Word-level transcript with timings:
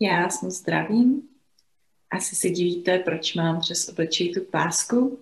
Já 0.00 0.28
jsem 0.28 0.50
zdravím. 0.50 1.22
Asi 2.10 2.36
se 2.36 2.50
divíte, 2.50 2.98
proč 2.98 3.34
mám 3.34 3.60
přes 3.60 3.88
obličej 3.88 4.32
tu 4.32 4.44
pásku. 4.44 5.18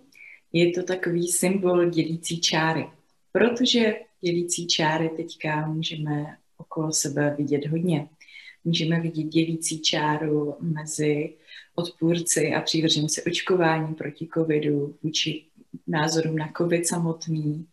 Je 0.53 0.73
to 0.73 0.83
takový 0.83 1.29
symbol 1.29 1.91
dělící 1.91 2.41
čáry. 2.41 2.89
Protože 3.33 3.95
dělící 4.21 4.67
čáry 4.67 5.11
teďka 5.17 5.67
můžeme 5.67 6.37
okolo 6.57 6.93
sebe 6.93 7.35
vidět 7.39 7.67
hodně. 7.67 8.09
Můžeme 8.65 9.01
vidět 9.01 9.25
dělící 9.25 9.81
čáru 9.81 10.57
mezi 10.61 11.35
odpůrci 11.75 12.55
a 12.55 12.61
přívrženci 12.61 13.23
očkování 13.23 13.95
proti 13.95 14.29
covidu, 14.35 14.97
vůči 15.03 15.45
názorům 15.87 16.37
na 16.37 16.53
covid 16.57 16.87
samotný, 16.87 17.67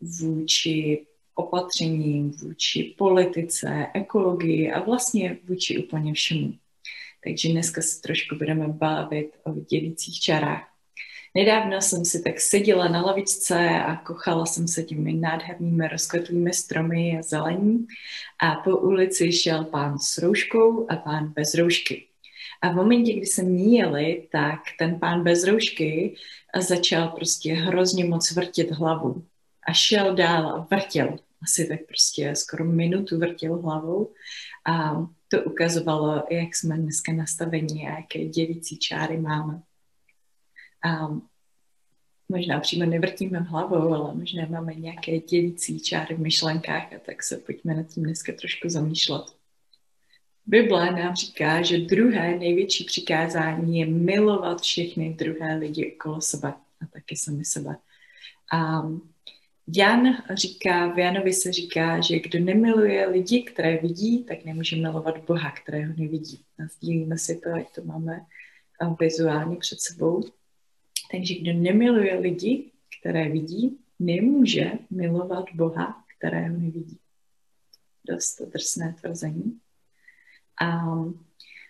vůči 0.00 1.06
opatřením, 1.34 2.30
vůči 2.30 2.94
politice, 2.98 3.86
ekologii 3.94 4.72
a 4.72 4.80
vlastně 4.80 5.38
vůči 5.48 5.84
úplně 5.84 6.12
všemu. 6.14 6.54
Takže 7.24 7.48
dneska 7.48 7.82
se 7.82 8.00
trošku 8.00 8.34
budeme 8.36 8.68
bavit 8.68 9.30
o 9.44 9.52
dělících 9.52 10.20
čarách. 10.20 10.68
Nedávno 11.34 11.80
jsem 11.80 12.04
si 12.04 12.22
tak 12.22 12.40
seděla 12.40 12.88
na 12.88 13.02
lavičce 13.02 13.68
a 13.68 13.96
kochala 13.96 14.46
jsem 14.46 14.68
se 14.68 14.82
těmi 14.82 15.12
nádhernými 15.12 15.88
rozkvetlými 15.88 16.52
stromy 16.52 17.18
a 17.18 17.22
zelení 17.22 17.86
a 18.42 18.54
po 18.54 18.76
ulici 18.76 19.32
šel 19.32 19.64
pán 19.64 19.98
s 19.98 20.18
rouškou 20.18 20.86
a 20.90 20.96
pán 20.96 21.32
bez 21.36 21.54
roušky. 21.54 22.06
A 22.62 22.68
v 22.68 22.74
momentě, 22.74 23.12
kdy 23.12 23.26
se 23.26 23.42
míjeli, 23.42 24.28
tak 24.32 24.60
ten 24.78 24.98
pán 25.00 25.22
bez 25.22 25.44
roušky 25.44 26.14
začal 26.60 27.08
prostě 27.08 27.54
hrozně 27.54 28.04
moc 28.04 28.30
vrtět 28.32 28.70
hlavu 28.70 29.24
a 29.66 29.72
šel 29.72 30.14
dál 30.14 30.48
a 30.48 30.66
vrtěl. 30.70 31.18
Asi 31.42 31.68
tak 31.68 31.86
prostě 31.86 32.36
skoro 32.36 32.64
minutu 32.64 33.18
vrtěl 33.18 33.62
hlavou 33.62 34.12
a 34.66 35.06
to 35.28 35.44
ukazovalo, 35.44 36.24
jak 36.30 36.56
jsme 36.56 36.78
dneska 36.78 37.12
nastavení 37.12 37.88
a 37.88 37.90
jaké 37.90 38.24
dělící 38.24 38.78
čáry 38.78 39.20
máme. 39.20 39.62
A 40.84 41.08
možná 42.28 42.60
přímo 42.60 42.86
nevrtíme 42.86 43.38
hlavou, 43.38 43.94
ale 43.94 44.14
možná 44.14 44.46
máme 44.46 44.74
nějaké 44.74 45.18
dělící 45.18 45.80
čáry 45.80 46.14
v 46.14 46.20
myšlenkách 46.20 46.92
a 46.92 46.98
tak 47.06 47.22
se 47.22 47.36
pojďme 47.36 47.74
nad 47.74 47.86
tím 47.86 48.02
dneska 48.02 48.32
trošku 48.32 48.68
zamýšlet. 48.68 49.24
Bible 50.46 50.90
nám 50.90 51.14
říká, 51.14 51.62
že 51.62 51.78
druhé 51.78 52.38
největší 52.38 52.84
přikázání 52.84 53.78
je 53.78 53.86
milovat 53.86 54.60
všechny 54.60 55.14
druhé 55.14 55.56
lidi 55.56 55.94
okolo 55.94 56.20
sebe 56.20 56.54
a 56.80 56.86
taky 56.92 57.16
sami 57.16 57.44
sebe. 57.44 57.76
A 58.52 58.82
Jan 59.76 60.16
říká, 60.30 60.86
v 60.86 60.98
Janovi 60.98 61.32
se 61.32 61.52
říká, 61.52 62.00
že 62.00 62.20
kdo 62.20 62.38
nemiluje 62.38 63.08
lidi, 63.08 63.42
které 63.42 63.76
vidí, 63.76 64.24
tak 64.24 64.44
nemůže 64.44 64.76
milovat 64.76 65.18
Boha, 65.18 65.50
kterého 65.50 65.92
nevidí. 65.96 66.44
Sdílíme 66.72 67.18
si 67.18 67.40
to, 67.40 67.54
ať 67.54 67.74
to 67.74 67.84
máme 67.84 68.26
vizuálně 69.00 69.56
před 69.56 69.80
sebou. 69.80 70.24
Takže 71.10 71.34
kdo 71.34 71.52
nemiluje 71.52 72.18
lidi, 72.18 72.70
které 73.00 73.28
vidí, 73.28 73.78
nemůže 73.98 74.72
milovat 74.90 75.44
Boha, 75.54 76.04
kterého 76.18 76.58
nevidí. 76.58 76.98
Dost 78.08 78.40
drsné 78.40 78.96
tvrzení. 79.00 79.60
A 80.62 80.94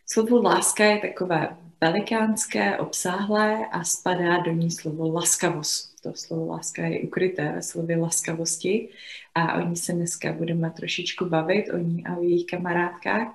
slovo 0.07 0.43
láska 0.43 0.85
je 0.85 0.99
takové 1.01 1.57
velikánské, 1.81 2.79
obsáhlé 2.79 3.67
a 3.67 3.85
spadá 3.85 4.39
do 4.39 4.53
ní 4.53 4.71
slovo 4.71 5.13
laskavost. 5.13 5.92
To 6.03 6.15
slovo 6.15 6.47
láska 6.47 6.87
je 6.87 7.01
ukryté 7.01 7.53
ve 7.53 7.63
slově 7.63 7.97
laskavosti 7.97 8.89
a 9.35 9.63
o 9.63 9.69
ní 9.69 9.77
se 9.77 9.93
dneska 9.93 10.33
budeme 10.33 10.71
trošičku 10.71 11.25
bavit, 11.25 11.71
o 11.71 11.79
ní 11.79 12.07
a 12.07 12.17
o 12.17 12.23
jejich 12.23 12.47
kamarádkách. 12.47 13.35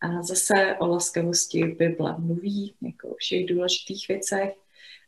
A 0.00 0.22
zase 0.22 0.76
o 0.78 0.86
laskavosti 0.86 1.64
Bible 1.64 2.14
mluví, 2.18 2.74
jako 2.82 3.08
o 3.08 3.14
všech 3.14 3.46
důležitých 3.46 4.08
věcech. 4.08 4.54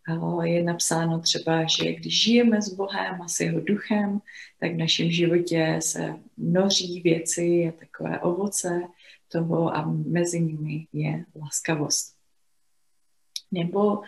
A 0.09 0.45
je 0.45 0.63
napsáno 0.63 1.21
třeba, 1.21 1.65
že 1.65 1.93
když 1.93 2.23
žijeme 2.23 2.63
s 2.63 2.69
Bohem 2.75 3.23
a 3.23 3.29
s 3.29 3.41
jeho 3.41 3.61
duchem, 3.61 4.21
tak 4.61 4.73
v 4.73 4.77
našem 4.77 5.11
životě 5.11 5.79
se 5.83 6.15
noří 6.39 7.01
věci, 7.01 7.45
je 7.45 7.73
takové 7.73 8.21
ovoce 8.21 8.83
toho 9.29 9.77
a 9.77 9.85
mezi 10.07 10.41
nimi 10.41 10.87
je 10.93 11.25
laskavost 11.43 12.16
nebo 13.53 14.03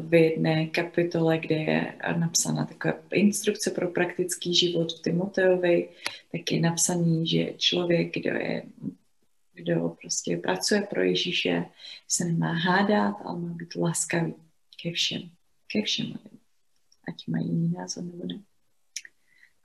v 0.00 0.14
jedné 0.14 0.66
kapitole, 0.66 1.38
kde 1.38 1.54
je 1.54 1.94
napsána 2.16 2.66
taková 2.66 2.94
instrukce 3.12 3.70
pro 3.70 3.88
praktický 3.88 4.54
život 4.54 4.92
v 4.92 5.02
Timoteovi, 5.02 5.88
tak 6.32 6.52
je 6.52 6.60
napsaný, 6.60 7.26
že 7.26 7.54
člověk, 7.56 8.14
kdo 8.14 8.30
je 8.30 8.62
kdo 9.54 9.96
prostě 10.00 10.36
pracuje 10.36 10.82
pro 10.82 11.02
Ježíše, 11.02 11.64
se 12.08 12.24
nemá 12.24 12.52
hádat, 12.52 13.16
ale 13.24 13.40
má 13.40 13.48
být 13.48 13.74
laskavý 13.74 14.34
ke 14.82 14.92
všem. 14.92 15.30
Ke 15.72 15.82
všem 15.82 16.14
Ať 17.08 17.26
mají 17.26 17.46
jiný 17.46 17.72
názor 17.72 18.04
nebo 18.04 18.26
ne. 18.26 18.40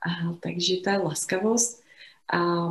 A, 0.00 0.32
takže 0.42 0.76
ta 0.76 0.98
laskavost. 0.98 1.84
A, 2.32 2.68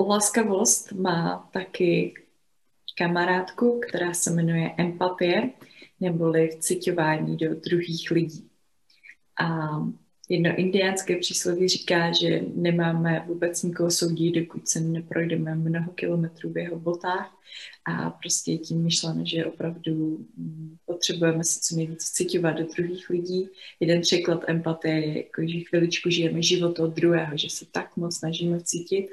laskavost 0.00 0.92
má 0.92 1.48
taky 1.52 2.23
kamarádku, 2.94 3.80
která 3.88 4.14
se 4.14 4.30
jmenuje 4.30 4.74
empatie, 4.78 5.50
neboli 6.00 6.48
vcitování 6.48 7.36
do 7.36 7.54
druhých 7.54 8.10
lidí. 8.10 8.50
A 9.40 9.78
jedno 10.28 10.50
indiánské 10.56 11.16
přísloví 11.16 11.68
říká, 11.68 12.12
že 12.12 12.40
nemáme 12.54 13.24
vůbec 13.26 13.62
nikoho 13.62 13.90
soudit, 13.90 14.34
dokud 14.34 14.68
se 14.68 14.80
neprojdeme 14.80 15.54
mnoho 15.54 15.92
kilometrů 15.92 16.52
v 16.52 16.58
jeho 16.58 16.78
botách 16.78 17.36
a 17.84 18.10
prostě 18.10 18.58
tím 18.58 18.82
myšleno, 18.82 19.22
že 19.26 19.44
opravdu 19.44 20.26
mm, 20.36 20.76
potřebujeme 20.86 21.44
se 21.44 21.60
co 21.60 21.76
nejvíc 21.76 22.10
citovat 22.10 22.56
do 22.56 22.66
druhých 22.76 23.10
lidí. 23.10 23.48
Jeden 23.80 24.00
příklad 24.00 24.44
empatie 24.46 24.94
je, 24.94 25.16
jako, 25.16 25.42
že 25.42 25.60
chviličku 25.60 26.10
žijeme 26.10 26.42
život 26.42 26.78
od 26.78 26.94
druhého, 26.94 27.36
že 27.36 27.50
se 27.50 27.66
tak 27.72 27.96
moc 27.96 28.16
snažíme 28.16 28.58
vcítit 28.58 29.06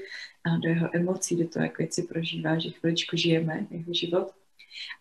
a 0.43 0.57
do 0.57 0.69
jeho 0.69 0.89
emocí, 0.95 1.35
do 1.35 1.47
toho, 1.47 1.65
jak 1.65 1.77
věci 1.77 2.03
prožívá, 2.03 2.59
že 2.59 2.69
chviličku 2.69 3.17
žijeme 3.17 3.67
jeho 3.71 3.93
život. 3.93 4.31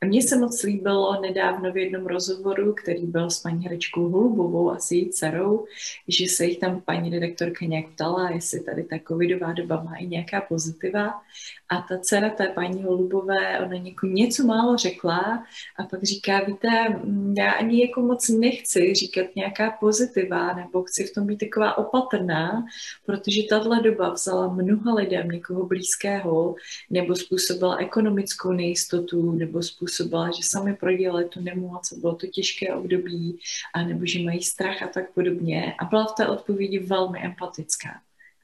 A 0.02 0.06
mně 0.06 0.22
se 0.22 0.38
moc 0.38 0.62
líbilo 0.62 1.20
nedávno 1.20 1.72
v 1.72 1.76
jednom 1.76 2.06
rozhovoru, 2.06 2.74
který 2.74 3.06
byl 3.06 3.30
s 3.30 3.40
paní 3.40 3.64
herečkou 3.64 4.08
Holubovou 4.08 4.70
a 4.70 4.78
s 4.78 4.90
její 4.90 5.10
dcerou, 5.10 5.64
že 6.08 6.26
se 6.26 6.46
jich 6.46 6.58
tam 6.58 6.80
paní 6.80 7.10
redaktorka 7.10 7.66
nějak 7.66 7.88
ptala, 7.88 8.30
jestli 8.30 8.60
tady 8.60 8.82
ta 8.82 8.96
covidová 9.08 9.52
doba 9.52 9.82
má 9.82 9.96
i 9.96 10.06
nějaká 10.06 10.40
pozitiva. 10.40 11.22
A 11.68 11.80
ta 11.88 11.98
dcera 11.98 12.30
té 12.30 12.48
paní 12.48 12.82
Holubové, 12.82 13.60
ona 13.60 13.76
něko 13.76 14.06
něco 14.06 14.46
málo 14.46 14.76
řekla 14.76 15.44
a 15.78 15.82
pak 15.90 16.02
říká, 16.02 16.44
víte, 16.44 16.88
mm, 16.88 17.34
já 17.38 17.50
ani 17.50 17.82
jako 17.82 18.00
moc 18.00 18.28
nechci 18.28 18.94
říkat 18.94 19.26
nějaká 19.36 19.70
pozitiva, 19.70 20.54
nebo 20.54 20.82
chci 20.82 21.04
v 21.04 21.14
tom 21.14 21.26
být 21.26 21.38
taková 21.38 21.78
opatrná, 21.78 22.64
protože 23.06 23.42
tahle 23.48 23.82
doba 23.82 24.12
vzala 24.12 24.48
mnoha 24.48 24.94
lidem 24.94 25.28
někoho 25.28 25.66
blízkého, 25.66 26.54
nebo 26.90 27.16
způsobila 27.16 27.76
ekonomickou 27.76 28.52
nejistotu, 28.52 29.32
nebo 29.32 29.59
způsobila, 29.62 30.30
že 30.30 30.42
sami 30.42 30.76
prodělali 30.76 31.24
tu 31.24 31.40
nemoc, 31.40 31.92
bylo 31.92 32.14
to 32.14 32.26
těžké 32.26 32.74
období, 32.74 33.38
a 33.74 33.82
nebo 33.82 34.06
že 34.06 34.22
mají 34.22 34.42
strach 34.42 34.82
a 34.82 34.86
tak 34.86 35.12
podobně. 35.12 35.74
A 35.78 35.84
byla 35.84 36.06
v 36.06 36.14
té 36.14 36.28
odpovědi 36.28 36.78
velmi 36.78 37.18
empatická. 37.18 38.00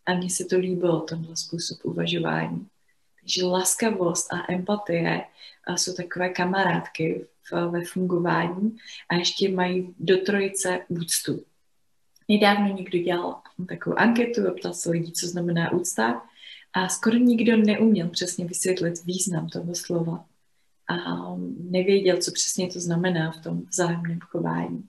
A 0.06 0.14
mně 0.14 0.30
se 0.30 0.44
to 0.44 0.58
líbilo, 0.58 1.00
tenhle 1.00 1.36
způsob 1.36 1.78
uvažování. 1.84 2.66
Takže 3.20 3.44
laskavost 3.44 4.32
a 4.32 4.52
empatie 4.52 5.24
a 5.66 5.76
jsou 5.76 5.94
takové 5.94 6.28
kamarádky 6.28 7.26
v, 7.50 7.70
ve 7.70 7.84
fungování 7.84 8.76
a 9.08 9.14
ještě 9.14 9.48
mají 9.48 9.94
do 9.98 10.16
trojice 10.16 10.80
úctu. 10.88 11.44
Nedávno 12.28 12.76
někdo 12.76 12.98
dělal 12.98 13.40
takovou 13.68 13.98
anketu 13.98 14.48
a 14.48 14.50
ptal 14.50 14.74
se 14.74 14.90
lidí, 14.90 15.12
co 15.12 15.26
znamená 15.26 15.72
úcta 15.72 16.22
a 16.72 16.88
skoro 16.88 17.16
nikdo 17.16 17.56
neuměl 17.56 18.08
přesně 18.08 18.44
vysvětlit 18.44 19.04
význam 19.04 19.48
toho 19.48 19.74
slova 19.74 20.24
a 20.88 20.96
nevěděl, 21.70 22.16
co 22.16 22.32
přesně 22.32 22.72
to 22.72 22.80
znamená 22.80 23.32
v 23.32 23.42
tom 23.42 23.60
vzájemném 23.60 24.20
chování. 24.20 24.84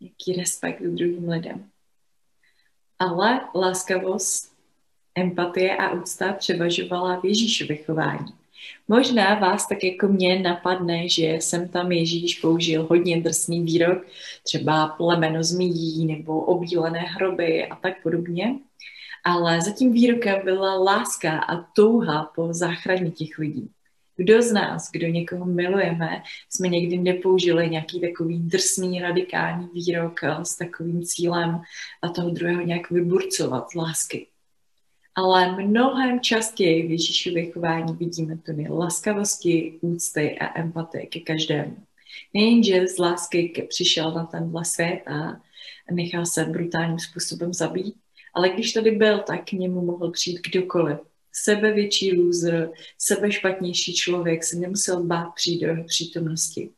Jaký 0.00 0.32
respekt 0.32 0.78
k 0.78 0.94
druhým 0.94 1.28
lidem. 1.28 1.70
Ale 2.98 3.40
láskavost, 3.54 4.52
empatie 5.14 5.76
a 5.76 5.90
úcta 5.90 6.32
převažovala 6.32 7.20
v 7.20 7.24
Ježíšově 7.24 7.76
chování. 7.76 8.34
Možná 8.88 9.34
vás 9.34 9.68
tak 9.68 9.84
jako 9.84 10.08
mě 10.08 10.38
napadne, 10.38 11.08
že 11.08 11.24
jsem 11.24 11.68
tam 11.68 11.92
Ježíš 11.92 12.38
použil 12.40 12.86
hodně 12.86 13.20
drsný 13.20 13.62
výrok, 13.62 14.06
třeba 14.42 14.88
plemeno 14.88 15.42
zmíjí 15.42 16.06
nebo 16.06 16.40
obílené 16.40 16.98
hroby 16.98 17.66
a 17.66 17.76
tak 17.76 18.02
podobně. 18.02 18.58
Ale 19.24 19.60
za 19.60 19.70
tím 19.70 19.92
výrokem 19.92 20.40
byla 20.44 20.74
láska 20.74 21.38
a 21.38 21.62
touha 21.62 22.32
po 22.34 22.48
záchraně 22.52 23.10
těch 23.10 23.38
lidí. 23.38 23.70
Kdo 24.18 24.42
z 24.42 24.52
nás, 24.52 24.90
kdo 24.92 25.06
někoho 25.06 25.44
milujeme, 25.44 26.22
jsme 26.50 26.68
někdy 26.68 26.98
nepoužili 26.98 27.70
nějaký 27.70 28.00
takový 28.00 28.38
drsný, 28.38 29.00
radikální 29.00 29.68
výrok 29.74 30.24
eh, 30.24 30.44
s 30.44 30.56
takovým 30.56 31.02
cílem 31.02 31.60
a 32.02 32.08
toho 32.08 32.30
druhého 32.30 32.62
nějak 32.62 32.90
vyburcovat 32.90 33.70
z 33.70 33.74
lásky. 33.74 34.26
ale 35.14 35.66
mnohem 35.66 36.20
častěji 36.20 36.86
v 36.86 36.90
Ježíšově 36.90 37.52
chování 37.52 37.96
vidíme 37.96 38.36
tuny 38.38 38.68
laskavosti, 38.70 39.78
úcty 39.80 40.38
a 40.38 40.60
empatie 40.60 41.06
ke 41.06 41.20
každému. 41.20 41.76
Nejenže 42.34 42.86
z 42.86 42.98
lásky 42.98 43.66
přišel 43.68 44.14
na 44.14 44.24
tenhle 44.24 44.64
svět 44.64 45.02
a 45.06 45.40
nechal 45.90 46.26
se 46.26 46.44
brutálním 46.44 46.98
způsobem 46.98 47.54
zabít, 47.54 47.94
ale 48.34 48.48
když 48.48 48.72
tady 48.72 48.90
byl, 48.90 49.18
tak 49.18 49.44
k 49.44 49.52
němu 49.52 49.84
mohl 49.84 50.10
přijít 50.10 50.40
kdokoliv. 50.50 51.07
Sebevětší 51.44 52.20
loser, 52.20 52.70
sebe 52.98 53.32
špatnější 53.32 53.94
člověk 53.94 54.44
se 54.44 54.56
nemusel 54.56 55.04
bát 55.04 55.34
přijít 55.34 55.60
do 55.60 55.66
jeho 55.66 55.84
přítomnosti. 55.84 56.70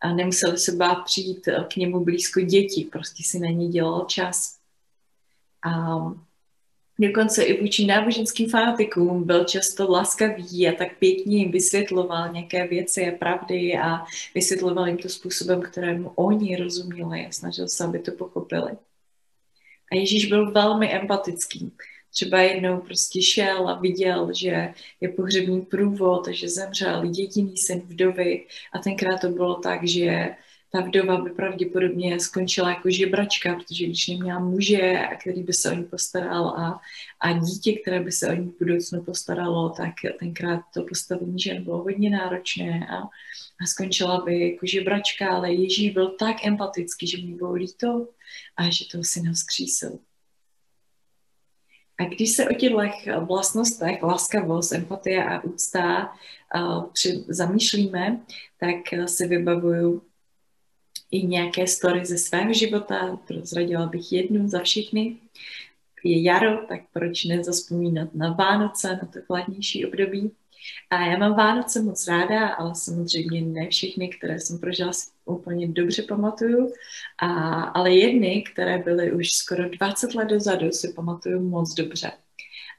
A 0.00 0.12
nemusel 0.12 0.56
se 0.56 0.72
bát 0.72 1.04
přijít 1.04 1.48
k 1.72 1.76
němu 1.76 2.04
blízko 2.04 2.40
děti, 2.40 2.88
prostě 2.92 3.22
si 3.26 3.38
na 3.38 3.50
ně 3.50 3.68
dělal 3.68 4.04
čas. 4.08 4.58
A 5.66 5.98
dokonce 6.98 7.44
i 7.44 7.60
vůči 7.60 7.86
náboženským 7.86 8.50
fanatikům 8.50 9.24
byl 9.24 9.44
často 9.44 9.90
laskavý 9.90 10.68
a 10.68 10.72
tak 10.72 10.98
pěkně 10.98 11.36
jim 11.36 11.50
vysvětloval 11.50 12.32
nějaké 12.32 12.66
věci 12.66 13.06
a 13.06 13.18
pravdy 13.18 13.78
a 13.78 14.04
vysvětloval 14.34 14.88
jim 14.88 14.98
to 14.98 15.08
způsobem, 15.08 15.62
kterému 15.62 16.12
oni 16.14 16.56
rozuměli 16.56 17.26
a 17.26 17.32
snažil 17.32 17.68
se, 17.68 17.84
aby 17.84 17.98
to 17.98 18.12
pochopili. 18.12 18.72
A 19.92 19.94
Ježíš 19.94 20.26
byl 20.26 20.50
velmi 20.52 20.92
empatický. 20.92 21.72
Třeba 22.10 22.40
jednou 22.40 22.80
prostě 22.80 23.22
šel 23.22 23.68
a 23.68 23.80
viděl, 23.80 24.30
že 24.34 24.74
je 25.00 25.08
pohřební 25.08 25.62
průvod, 25.62 26.28
že 26.28 26.48
zemřel 26.48 27.02
jediný 27.04 27.56
syn 27.56 27.80
vdovy 27.80 28.46
a 28.72 28.78
tenkrát 28.78 29.20
to 29.20 29.28
bylo 29.28 29.54
tak, 29.54 29.86
že 29.86 30.28
ta 30.72 30.80
vdova 30.80 31.20
by 31.20 31.30
pravděpodobně 31.30 32.20
skončila 32.20 32.70
jako 32.70 32.90
žebračka, 32.90 33.54
protože 33.54 33.84
když 33.86 34.08
neměla 34.08 34.38
muže, 34.38 34.98
který 35.20 35.42
by 35.42 35.52
se 35.52 35.70
o 35.70 35.74
ní 35.74 35.84
postaral 35.84 36.48
a, 36.48 36.80
a 37.20 37.32
dítě, 37.32 37.72
které 37.72 38.00
by 38.00 38.12
se 38.12 38.28
o 38.28 38.34
ní 38.34 38.48
v 38.48 38.58
budoucnu 38.58 39.02
postaralo, 39.02 39.70
tak 39.70 39.94
tenkrát 40.18 40.60
to 40.74 40.82
postavení 40.82 41.38
žen 41.38 41.64
bylo 41.64 41.82
hodně 41.82 42.10
náročné 42.10 42.86
a, 42.90 42.96
a 43.60 43.66
skončila 43.66 44.20
by 44.24 44.50
jako 44.50 44.66
žebračka, 44.66 45.30
ale 45.30 45.52
Ježíš 45.52 45.90
byl 45.92 46.08
tak 46.08 46.46
empatický, 46.46 47.06
že 47.06 47.26
mu 47.26 47.36
bylo 47.36 47.52
líto 47.52 48.08
a 48.56 48.70
že 48.70 48.84
toho 48.92 49.04
syna 49.04 49.32
vzkřísil. 49.32 49.98
A 52.00 52.04
když 52.04 52.30
se 52.30 52.48
o 52.48 52.54
těchto 52.54 53.26
vlastnostech, 53.26 54.02
laskavost, 54.02 54.72
empatie 54.72 55.24
a 55.24 55.44
úcta 55.44 56.12
uh, 56.56 56.84
při, 56.92 57.24
zamýšlíme, 57.28 58.20
tak 58.60 58.76
si 59.06 59.26
vybavuju 59.26 60.02
i 61.10 61.26
nějaké 61.26 61.66
story 61.66 62.06
ze 62.06 62.18
svého 62.18 62.52
života. 62.52 63.18
Prozradila 63.26 63.86
bych 63.86 64.12
jednu 64.12 64.48
za 64.48 64.60
všechny. 64.60 65.16
Je 66.04 66.22
jaro, 66.22 66.66
tak 66.68 66.80
proč 66.92 67.24
nezaspomínat 67.24 68.14
na 68.14 68.32
Vánoce, 68.32 68.88
na 68.88 69.08
to 69.12 69.20
chladnější 69.26 69.86
období. 69.86 70.30
A 70.90 71.04
já 71.04 71.18
mám 71.18 71.36
Vánoce 71.36 71.82
moc 71.82 72.08
ráda, 72.08 72.48
ale 72.48 72.74
samozřejmě 72.74 73.42
ne 73.42 73.68
všechny, 73.68 74.08
které 74.08 74.40
jsem 74.40 74.58
prožila, 74.58 74.92
si 74.92 75.10
úplně 75.24 75.68
dobře 75.68 76.02
pamatuju. 76.02 76.72
A, 77.22 77.28
ale 77.62 77.94
jedny, 77.94 78.42
které 78.52 78.78
byly 78.78 79.12
už 79.12 79.30
skoro 79.30 79.68
20 79.68 80.14
let 80.14 80.28
dozadu, 80.28 80.70
si 80.70 80.92
pamatuju 80.92 81.48
moc 81.48 81.74
dobře. 81.74 82.12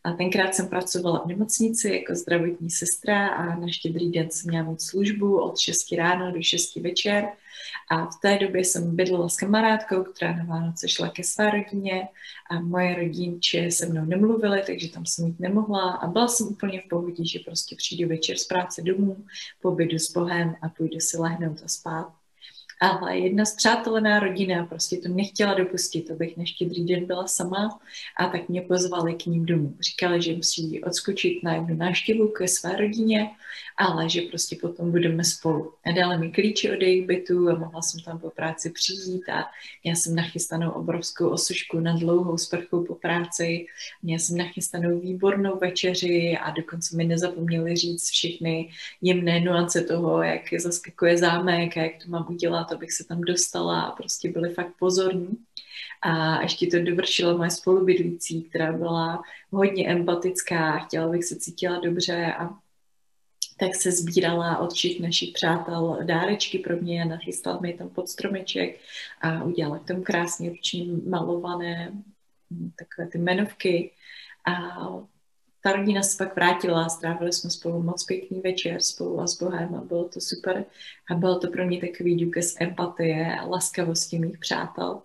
A 0.03 0.11
tenkrát 0.11 0.55
jsem 0.55 0.67
pracovala 0.67 1.23
v 1.23 1.27
nemocnici 1.27 1.89
jako 1.93 2.15
zdravotní 2.15 2.69
sestra 2.69 3.27
a 3.27 3.55
na 3.55 3.67
štědrý 3.67 4.11
den 4.11 4.29
jsem 4.31 4.49
měla 4.49 4.65
moc 4.65 4.85
službu 4.85 5.41
od 5.41 5.59
6 5.59 5.91
ráno 5.97 6.31
do 6.31 6.41
6 6.41 6.75
večer. 6.75 7.27
A 7.91 8.05
v 8.05 8.19
té 8.21 8.37
době 8.37 8.65
jsem 8.65 8.95
bydlela 8.95 9.29
s 9.29 9.35
kamarádkou, 9.35 10.03
která 10.03 10.35
na 10.35 10.43
Vánoce 10.43 10.87
šla 10.87 11.09
ke 11.09 11.23
své 11.23 11.51
rodině 11.51 12.07
a 12.49 12.59
moje 12.59 12.95
rodinče 12.95 13.71
se 13.71 13.85
mnou 13.85 14.05
nemluvily, 14.05 14.63
takže 14.65 14.91
tam 14.91 15.05
jsem 15.05 15.27
jít 15.27 15.39
nemohla. 15.39 15.91
A 15.91 16.07
byla 16.07 16.27
jsem 16.27 16.47
úplně 16.47 16.81
v 16.81 16.89
pohodě, 16.89 17.25
že 17.25 17.39
prostě 17.39 17.75
přijdu 17.75 18.09
večer 18.09 18.37
z 18.37 18.47
práce 18.47 18.81
domů, 18.81 19.25
pobydu 19.61 19.99
s 19.99 20.11
Bohem 20.11 20.55
a 20.61 20.69
půjdu 20.69 20.99
si 20.99 21.17
lehnout 21.17 21.61
a 21.65 21.67
spát 21.67 22.20
ale 22.81 23.17
jedna 23.17 23.45
zpřátelená 23.45 24.19
rodina 24.19 24.65
prostě 24.65 24.97
to 24.97 25.09
nechtěla 25.09 25.53
dopustit, 25.53 26.11
abych 26.11 26.37
na 26.37 26.45
štědrý 26.45 26.85
den 26.85 27.05
byla 27.05 27.27
sama 27.27 27.79
a 28.17 28.27
tak 28.29 28.49
mě 28.49 28.61
pozvali 28.61 29.13
k 29.13 29.25
ním 29.25 29.45
domů. 29.45 29.75
Říkali, 29.79 30.21
že 30.21 30.35
musí 30.35 30.83
odskočit 30.83 31.43
na 31.43 31.53
jednu 31.53 31.75
návštěvu 31.75 32.27
ke 32.27 32.47
své 32.47 32.75
rodině, 32.75 33.29
ale 33.77 34.09
že 34.09 34.21
prostě 34.21 34.55
potom 34.61 34.91
budeme 34.91 35.23
spolu. 35.23 35.73
A 35.85 35.91
dali 35.91 36.17
mi 36.17 36.31
klíče 36.31 36.73
od 36.73 36.81
jejich 36.81 37.07
bytu 37.07 37.49
a 37.49 37.55
mohla 37.55 37.81
jsem 37.81 38.01
tam 38.01 38.19
po 38.19 38.29
práci 38.29 38.69
přijít 38.69 39.29
a 39.29 39.45
já 39.83 39.95
jsem 39.95 40.15
nachystanou 40.15 40.71
obrovskou 40.71 41.29
osušku 41.29 41.79
na 41.79 41.97
dlouhou 41.97 42.37
sprchu 42.37 42.85
po 42.85 42.95
práci, 42.95 43.65
měla 44.03 44.19
jsem 44.19 44.37
nachystanou 44.37 44.99
výbornou 44.99 45.57
večeři 45.59 46.37
a 46.41 46.51
dokonce 46.51 46.97
mi 46.97 47.03
nezapomněli 47.03 47.75
říct 47.75 48.09
všechny 48.09 48.69
jemné 49.01 49.39
nuance 49.39 49.81
toho, 49.81 50.23
jak 50.23 50.41
zaskakuje 50.59 51.17
zámek 51.17 51.77
a 51.77 51.81
jak 51.81 52.03
to 52.03 52.09
mám 52.09 52.25
udělat 52.29 52.70
abych 52.73 52.91
se 52.91 53.03
tam 53.03 53.21
dostala 53.21 53.81
a 53.81 53.91
prostě 53.91 54.31
byli 54.31 54.53
fakt 54.53 54.73
pozorní. 54.79 55.37
A 56.01 56.41
ještě 56.41 56.67
to 56.67 56.83
dovršila 56.83 57.37
moje 57.37 57.51
spolubydlící, 57.51 58.43
která 58.43 58.73
byla 58.73 59.21
hodně 59.51 59.87
empatická, 59.87 60.77
chtěla 60.77 61.07
bych 61.07 61.23
se 61.23 61.35
cítila 61.35 61.79
dobře 61.79 62.33
a 62.39 62.49
tak 63.61 63.75
se 63.75 63.91
sbírala 63.91 64.57
od 64.57 64.73
všech 64.73 64.99
našich 64.99 65.33
přátel 65.33 65.99
dárečky 66.03 66.59
pro 66.59 66.77
mě 66.77 67.01
a 67.01 67.07
nachystala 67.07 67.59
mi 67.59 67.73
tam 67.73 67.89
pod 67.89 68.09
stromeček 68.09 68.79
a 69.21 69.43
udělala 69.43 69.79
k 69.79 69.87
tomu 69.87 70.03
krásně 70.03 70.49
ručně 70.49 70.85
malované 71.09 71.91
hm, 72.51 72.71
takové 72.75 73.07
ty 73.07 73.17
menovky 73.17 73.91
a 74.45 74.79
ta 75.63 75.71
rodina 75.71 76.03
se 76.03 76.23
pak 76.23 76.35
vrátila 76.35 76.89
strávili 76.89 77.33
jsme 77.33 77.49
spolu 77.49 77.83
moc 77.83 78.03
pěkný 78.03 78.41
večer 78.41 78.81
spolu 78.81 79.19
a 79.19 79.27
s 79.27 79.37
Bohem 79.37 79.75
a 79.75 79.81
bylo 79.81 80.09
to 80.09 80.21
super. 80.21 80.65
A 81.09 81.13
bylo 81.13 81.39
to 81.39 81.47
pro 81.47 81.65
mě 81.65 81.79
takový 81.79 82.25
důkaz 82.25 82.55
empatie 82.59 83.35
a 83.35 83.45
laskavosti 83.45 84.19
mých 84.19 84.37
přátel. 84.37 85.01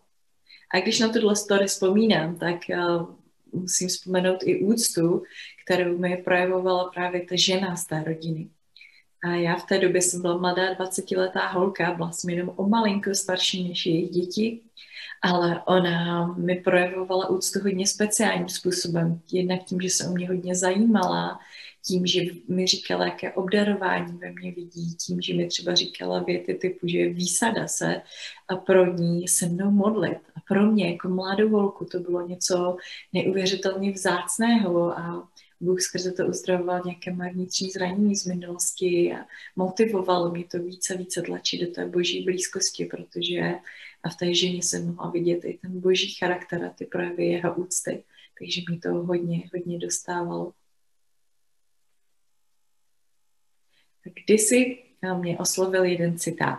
A 0.75 0.81
když 0.81 1.01
na 1.01 1.09
tuhle 1.09 1.37
story 1.37 1.67
vzpomínám, 1.67 2.39
tak 2.39 2.57
uh, 2.69 3.15
musím 3.53 3.89
vzpomenout 3.89 4.39
i 4.45 4.61
úctu, 4.61 5.23
kterou 5.65 5.99
mi 5.99 6.17
projevovala 6.17 6.91
právě 6.95 7.21
ta 7.21 7.35
žena 7.39 7.77
z 7.77 7.87
té 7.87 8.05
rodiny. 8.05 8.49
A 9.25 9.29
já 9.29 9.57
v 9.57 9.67
té 9.67 9.79
době 9.79 10.03
jsem 10.03 10.23
byla 10.23 10.37
mladá 10.37 10.75
20-letá 10.75 11.53
holka, 11.53 11.95
byla 11.95 12.13
jsem 12.13 12.31
jenom 12.31 12.53
o 12.57 12.69
malinko 12.69 13.15
starší 13.15 13.69
než 13.69 13.87
jejich 13.87 14.11
děti 14.11 14.63
ale 15.27 15.63
ona 15.65 16.27
mi 16.27 16.55
projevovala 16.55 17.29
úctu 17.29 17.59
hodně 17.63 17.87
speciálním 17.87 18.49
způsobem. 18.49 19.21
Jednak 19.33 19.65
tím, 19.65 19.81
že 19.81 19.91
se 19.91 20.09
o 20.09 20.13
mě 20.13 20.29
hodně 20.29 20.55
zajímala, 20.55 21.41
tím, 21.87 22.07
že 22.07 22.21
mi 22.49 22.67
říkala, 22.67 23.05
jaké 23.05 23.33
obdarování 23.33 24.19
ve 24.19 24.33
mně 24.33 24.53
vidí, 24.53 24.95
tím, 24.95 25.21
že 25.21 25.35
mi 25.35 25.47
třeba 25.47 25.75
říkala 25.75 26.23
věty 26.23 26.55
typu, 26.55 26.89
že 26.89 27.09
výsada 27.09 27.69
se 27.69 28.03
a 28.49 28.57
pro 28.57 28.93
ní 28.93 29.29
se 29.29 29.47
mnou 29.47 29.71
modlit. 29.71 30.19
A 30.37 30.41
pro 30.49 30.67
mě 30.73 30.91
jako 30.91 31.09
mladou 31.09 31.49
holku 31.49 31.85
to 31.85 32.01
bylo 32.01 32.29
něco 32.29 32.77
neuvěřitelně 33.13 33.93
vzácného 33.93 34.99
a 34.99 35.29
Bůh 35.61 35.81
skrze 35.81 36.13
to 36.13 36.27
uzdravoval 36.27 36.83
nějaké 36.85 37.13
moje 37.13 37.33
vnitřní 37.33 37.71
zranění 37.71 38.17
z 38.17 38.27
minulosti 38.27 39.13
a 39.13 39.27
motivoval 39.57 40.31
mě 40.31 40.45
to 40.45 40.59
více 40.59 40.97
více 40.97 41.23
tlačit 41.23 41.61
do 41.61 41.67
té 41.67 41.87
boží 41.87 42.25
blízkosti, 42.25 42.85
protože 42.85 43.55
a 44.07 44.09
v 44.09 44.17
té 44.17 44.35
ženě 44.35 44.63
se 44.63 44.81
mohla 44.81 45.11
vidět 45.11 45.45
i 45.45 45.59
ten 45.63 45.81
boží 45.81 46.15
charakter 46.15 46.65
a 46.65 46.69
ty 46.69 46.87
projevy 46.87 47.27
jeho 47.27 47.55
úcty. 47.55 48.05
Takže 48.39 48.63
mi 48.71 48.79
to 48.79 48.89
hodně, 48.89 49.51
hodně 49.55 49.79
dostávalo. 49.79 50.53
Kdysi 54.25 54.83
mě 55.15 55.39
oslovil 55.39 55.85
jeden 55.85 56.19
citát. 56.19 56.59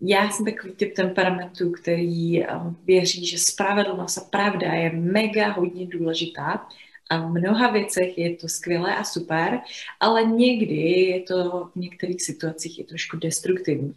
Já 0.00 0.30
jsem 0.30 0.44
takový 0.44 0.72
typ 0.72 0.94
temperamentu, 0.94 1.70
který 1.70 2.42
věří, 2.84 3.26
že 3.26 3.38
spravedlnost 3.38 4.18
a 4.18 4.20
pravda 4.20 4.72
je 4.72 4.92
mega 4.92 5.52
hodně 5.52 5.86
důležitá 5.86 6.68
a 7.10 7.16
v 7.16 7.30
mnoha 7.30 7.70
věcech 7.70 8.18
je 8.18 8.36
to 8.36 8.48
skvělé 8.48 8.96
a 8.96 9.04
super, 9.04 9.60
ale 10.00 10.24
někdy 10.24 10.76
je 10.90 11.20
to 11.20 11.70
v 11.74 11.76
některých 11.76 12.22
situacích 12.22 12.78
je 12.78 12.84
trošku 12.84 13.16
destruktivní. 13.16 13.94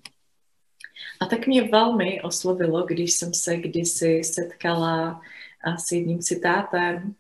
A 1.20 1.26
tak 1.26 1.48
mě 1.48 1.64
velmi 1.64 2.22
oslovilo, 2.22 2.86
když 2.86 3.14
jsem 3.14 3.34
se 3.34 3.58
kdysi 3.58 4.22
setkala 4.24 5.22
s 5.78 5.92
jedním 5.92 6.20
citátem 6.20 7.16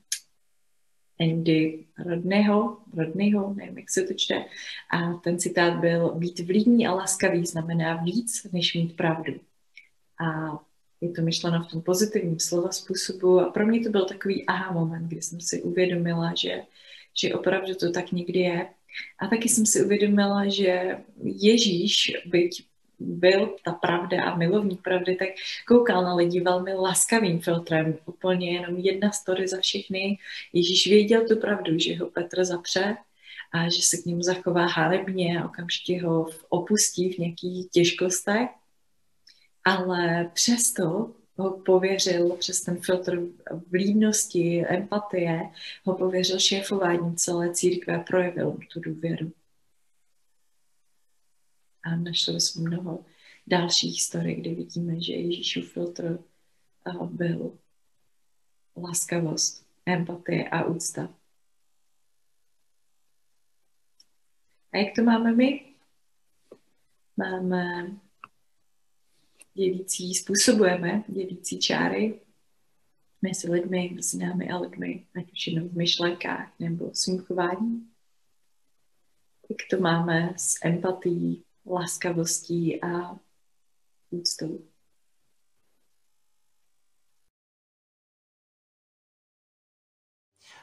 Andy 1.19 1.85
Rodného, 2.05 2.77
Rodného, 2.93 3.53
nevím, 3.53 3.77
jak 3.77 3.89
se 3.89 4.03
to 4.03 4.13
čte. 4.13 4.45
A 4.91 5.13
ten 5.13 5.39
citát 5.39 5.79
byl, 5.79 6.15
být 6.15 6.39
vlídný 6.39 6.87
a 6.87 6.93
laskavý 6.93 7.45
znamená 7.45 7.95
víc, 7.95 8.47
než 8.51 8.73
mít 8.73 8.95
pravdu. 8.95 9.33
A 10.25 10.59
je 11.01 11.11
to 11.11 11.21
myšleno 11.21 11.63
v 11.63 11.67
tom 11.71 11.81
pozitivním 11.81 12.39
slova 12.39 12.71
způsobu 12.71 13.39
a 13.39 13.49
pro 13.51 13.65
mě 13.65 13.79
to 13.79 13.89
byl 13.89 14.05
takový 14.05 14.45
aha 14.45 14.71
moment, 14.71 15.07
kdy 15.07 15.21
jsem 15.21 15.41
si 15.41 15.61
uvědomila, 15.61 16.33
že, 16.37 16.63
že 17.21 17.33
opravdu 17.33 17.75
to 17.75 17.91
tak 17.91 18.11
někdy 18.11 18.39
je. 18.39 18.69
A 19.19 19.27
taky 19.27 19.49
jsem 19.49 19.65
si 19.65 19.83
uvědomila, 19.83 20.49
že 20.49 20.97
Ježíš, 21.23 22.11
byť 22.25 22.67
byl 22.99 23.55
ta 23.63 23.71
pravda 23.71 24.23
a 24.23 24.37
milovník 24.37 24.81
pravdy, 24.81 25.15
tak 25.15 25.27
koukal 25.67 26.03
na 26.03 26.15
lidi 26.15 26.41
velmi 26.41 26.73
laskavým 26.73 27.39
filtrem. 27.39 27.97
Úplně 28.05 28.53
jenom 28.53 28.77
jedna 28.77 29.11
story 29.11 29.47
za 29.47 29.59
všechny. 29.61 30.17
Ježíš 30.53 30.87
věděl 30.87 31.27
tu 31.27 31.35
pravdu, 31.35 31.79
že 31.79 31.95
ho 31.95 32.09
Petr 32.09 32.45
zapře 32.45 32.97
a 33.53 33.69
že 33.69 33.81
se 33.81 33.97
k 33.97 34.05
němu 34.05 34.21
zachová 34.21 34.65
halebně 34.65 35.39
a 35.39 35.45
okamžitě 35.45 36.01
ho 36.01 36.29
opustí 36.49 37.13
v 37.13 37.17
nějakých 37.17 37.69
těžkostech. 37.69 38.49
Ale 39.65 40.31
přesto 40.33 41.11
ho 41.37 41.51
pověřil 41.65 42.29
přes 42.29 42.61
ten 42.61 42.81
filtr 42.81 43.19
vlídnosti, 43.71 44.65
empatie, 44.67 45.41
ho 45.83 45.95
pověřil 45.95 46.39
šéfováním 46.39 47.15
celé 47.15 47.53
církve 47.53 47.95
a 47.95 47.99
projevil 47.99 48.57
tu 48.73 48.79
důvěru. 48.79 49.31
A 51.87 51.95
našli 51.95 52.41
jsme 52.41 52.69
mnoho 52.69 53.05
dalších 53.47 53.93
historií, 53.93 54.35
kde 54.35 54.55
vidíme, 54.55 55.01
že 55.01 55.13
Ježíšův 55.13 55.73
filtr 55.73 56.23
byl 57.05 57.57
laskavost, 58.77 59.65
empatie 59.85 60.49
a 60.49 60.65
úcta. 60.65 61.15
A 64.73 64.77
jak 64.77 64.95
to 64.95 65.03
máme 65.03 65.31
my? 65.31 65.73
Máme 67.17 67.91
dělící, 69.53 70.13
způsobujeme 70.13 71.03
dělící 71.07 71.59
čáry 71.59 72.21
mezi 73.21 73.51
lidmi, 73.51 73.91
mezi 73.95 74.17
námi 74.17 74.49
a 74.49 74.57
lidmi, 74.57 75.07
ať 75.15 75.31
už 75.31 75.47
jenom 75.47 75.69
v 75.69 75.77
myšlenkách 75.77 76.59
nebo 76.59 76.93
svým 76.93 77.19
chováním. 77.19 77.91
Jak 79.49 79.57
to 79.69 79.77
máme 79.81 80.33
s 80.37 80.65
empatií, 80.65 81.43
laskavostí 81.69 82.83
a 82.83 83.19
úctou. 84.09 84.59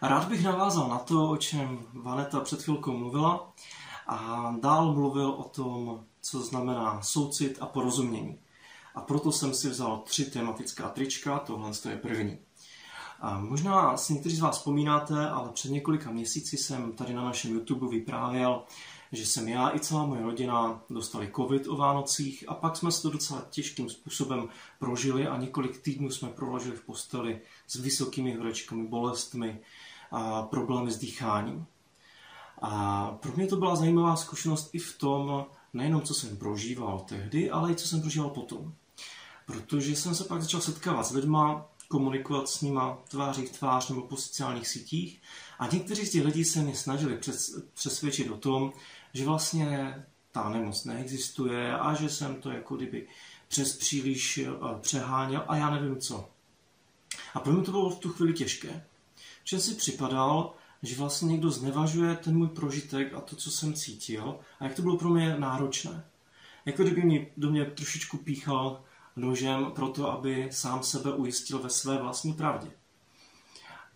Rád 0.03 0.29
bych 0.29 0.45
navázal 0.45 0.89
na 0.89 0.99
to, 0.99 1.31
o 1.31 1.37
čem 1.37 1.87
Vaneta 1.93 2.41
před 2.41 2.63
chvilkou 2.63 2.97
mluvila 2.97 3.53
a 4.07 4.51
dál 4.61 4.93
mluvil 4.93 5.31
o 5.31 5.45
tom, 5.45 6.05
co 6.21 6.41
znamená 6.41 7.03
soucit 7.03 7.59
a 7.61 7.67
porozumění. 7.67 8.39
A 8.95 9.01
proto 9.01 9.33
jsem 9.33 9.55
si 9.55 9.69
vzal 9.69 9.99
tři 9.99 10.25
tematická 10.25 10.89
trička, 10.89 11.39
tohle 11.39 11.71
je 11.89 11.97
první. 11.97 12.39
A 13.21 13.39
možná 13.39 13.97
si 13.97 14.15
někteří 14.15 14.37
z 14.37 14.41
vás 14.41 14.59
vzpomínáte, 14.59 15.29
ale 15.29 15.49
před 15.53 15.71
několika 15.71 16.11
měsíci 16.11 16.57
jsem 16.57 16.93
tady 16.93 17.15
na 17.15 17.25
našem 17.25 17.53
YouTube 17.53 17.89
vyprávěl, 17.89 18.63
že 19.13 19.27
jsem 19.27 19.49
já 19.49 19.75
i 19.75 19.81
celá 19.81 20.07
moje 20.07 20.23
rodina 20.23 20.83
dostali 20.91 21.33
covid 21.37 21.69
o 21.69 21.77
Vánocích 21.77 22.45
a 22.49 22.55
pak 22.55 22.77
jsme 22.77 22.93
se 22.93 23.03
to 23.03 23.11
docela 23.11 23.47
těžkým 23.51 23.91
způsobem 23.91 24.49
prožili 24.79 25.27
a 25.27 25.37
několik 25.37 25.83
týdnů 25.83 26.11
jsme 26.11 26.29
proložili 26.29 26.77
v 26.77 26.85
posteli 26.85 27.41
s 27.67 27.75
vysokými 27.75 28.35
horečkami, 28.35 28.89
bolestmi 28.89 29.61
a 30.11 30.43
problémy 30.43 30.91
s 30.91 30.99
dýcháním. 30.99 31.67
A 32.59 33.11
pro 33.11 33.33
mě 33.37 33.47
to 33.47 33.57
byla 33.57 33.77
zajímavá 33.77 34.17
zkušenost 34.17 34.71
i 34.73 34.79
v 34.79 34.99
tom, 34.99 35.47
nejenom 35.73 36.03
co 36.03 36.15
jsem 36.15 36.37
prožíval 36.37 37.05
tehdy, 37.09 37.51
ale 37.51 37.73
i 37.73 37.75
co 37.75 37.89
jsem 37.89 38.01
prožíval 38.01 38.31
potom. 38.31 38.75
Protože 39.47 39.97
jsem 39.97 40.15
se 40.15 40.25
pak 40.25 40.43
začal 40.43 40.61
setkávat 40.61 41.07
s 41.07 41.13
lidma, 41.13 41.67
komunikovat 41.89 42.49
s 42.49 42.61
nima 42.61 42.99
tváří 43.09 43.47
v 43.47 43.59
tvář 43.59 43.89
nebo 43.89 44.03
po 44.03 44.17
sociálních 44.17 44.69
sítích 44.69 45.23
a 45.59 45.67
někteří 45.67 46.07
z 46.07 46.11
těch 46.11 46.25
lidí 46.25 46.45
se 46.45 46.63
mě 46.63 46.77
snažili 46.77 47.19
přesvědčit 47.75 48.31
o 48.31 48.37
tom, 48.37 48.73
že 49.15 49.25
vlastně 49.25 49.95
ta 50.33 50.49
nemoc 50.49 50.85
neexistuje 50.85 51.79
a 51.79 51.95
že 51.95 52.09
jsem 52.09 52.35
to 52.35 52.51
jako 52.51 52.77
kdyby 52.77 53.07
přes 53.49 53.77
příliš 53.77 54.39
eh, 54.39 54.51
přeháněl 54.81 55.45
a 55.49 55.57
já 55.57 55.71
nevím 55.71 56.01
co. 56.01 56.29
A 57.35 57.41
pro 57.41 57.53
mě 57.53 57.63
to 57.63 57.71
bylo 57.71 57.91
v 57.91 57.99
tu 57.99 58.09
chvíli 58.09 58.33
těžké. 58.33 58.87
Že 59.45 59.61
si 59.61 59.75
připadal, 59.75 60.55
že 60.83 60.97
vlastně 60.97 61.29
někdo 61.29 61.51
znevažuje 61.51 62.17
ten 62.17 62.37
můj 62.37 62.49
prožitek 62.49 63.15
a 63.15 63.21
to, 63.21 63.37
co 63.37 63.51
jsem 63.51 63.75
cítil 63.75 64.39
a 64.61 64.65
jak 64.65 64.75
to 64.75 64.83
bylo 64.83 64.97
pro 64.97 65.09
mě 65.09 65.37
náročné. 65.39 66.05
Jako 66.65 66.83
kdyby 66.83 67.03
mě 67.03 67.27
do 67.37 67.51
mě 67.51 67.65
trošičku 67.65 68.17
píchal 68.17 68.83
nožem 69.17 69.73
pro 69.75 69.89
to, 69.89 70.11
aby 70.11 70.49
sám 70.53 70.83
sebe 70.83 71.15
ujistil 71.15 71.59
ve 71.59 71.71
své 71.71 71.99
vlastní 71.99 72.33
pravdě. 72.33 72.71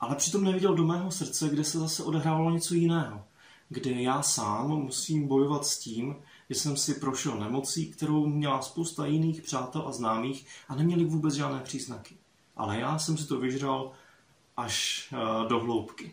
Ale 0.00 0.14
přitom 0.14 0.44
neviděl 0.44 0.74
do 0.74 0.84
mého 0.84 1.10
srdce, 1.10 1.48
kde 1.48 1.64
se 1.64 1.78
zase 1.78 2.02
odehrávalo 2.02 2.50
něco 2.50 2.74
jiného. 2.74 3.24
Kde 3.68 3.90
já 3.90 4.22
sám 4.22 4.68
musím 4.68 5.28
bojovat 5.28 5.66
s 5.66 5.78
tím, 5.78 6.16
že 6.50 6.54
jsem 6.54 6.76
si 6.76 6.94
prošel 6.94 7.38
nemocí, 7.38 7.90
kterou 7.90 8.26
měla 8.26 8.62
spousta 8.62 9.06
jiných 9.06 9.42
přátel 9.42 9.84
a 9.88 9.92
známých 9.92 10.46
a 10.68 10.74
neměli 10.74 11.04
vůbec 11.04 11.34
žádné 11.34 11.60
příznaky. 11.60 12.16
Ale 12.56 12.80
já 12.80 12.98
jsem 12.98 13.16
si 13.16 13.26
to 13.26 13.40
vyžral 13.40 13.92
až 14.56 15.08
eh, 15.12 15.48
do 15.48 15.60
hloubky. 15.60 16.12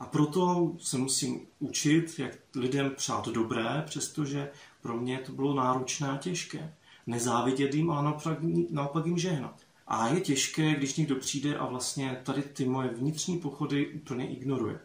A 0.00 0.06
proto 0.06 0.72
se 0.78 0.98
musím 0.98 1.46
učit, 1.58 2.18
jak 2.18 2.38
lidem 2.56 2.92
přát 2.96 3.28
dobré, 3.28 3.82
přestože 3.86 4.50
pro 4.82 4.96
mě 4.96 5.18
to 5.18 5.32
bylo 5.32 5.54
náročné 5.54 6.10
a 6.10 6.16
těžké 6.16 6.74
nezávidět 7.06 7.74
jim, 7.74 7.90
ale 7.90 8.04
naopak, 8.04 8.38
naopak 8.70 9.06
jim 9.06 9.18
žehnat. 9.18 9.60
A 9.86 10.08
je 10.08 10.20
těžké, 10.20 10.74
když 10.74 10.96
někdo 10.96 11.16
přijde 11.16 11.56
a 11.56 11.66
vlastně 11.66 12.20
tady 12.24 12.42
ty 12.42 12.64
moje 12.64 12.88
vnitřní 12.88 13.38
pochody 13.38 13.86
úplně 13.86 14.28
ignoruje. 14.28 14.80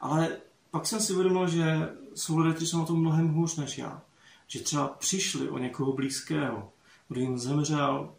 Ale 0.00 0.36
pak 0.70 0.86
jsem 0.86 1.00
si 1.00 1.12
uvědomil, 1.12 1.48
že 1.48 1.88
jsou 2.14 2.38
lidé, 2.38 2.54
kteří 2.54 2.66
jsou 2.66 2.78
na 2.78 2.84
tom 2.84 3.00
mnohem 3.00 3.28
hůř 3.28 3.56
než 3.56 3.78
já. 3.78 4.02
Že 4.46 4.60
třeba 4.60 4.88
přišli 4.88 5.48
o 5.48 5.58
někoho 5.58 5.92
blízkého, 5.92 6.72
kdo 7.08 7.20
jim 7.20 7.38
zemřel, 7.38 8.14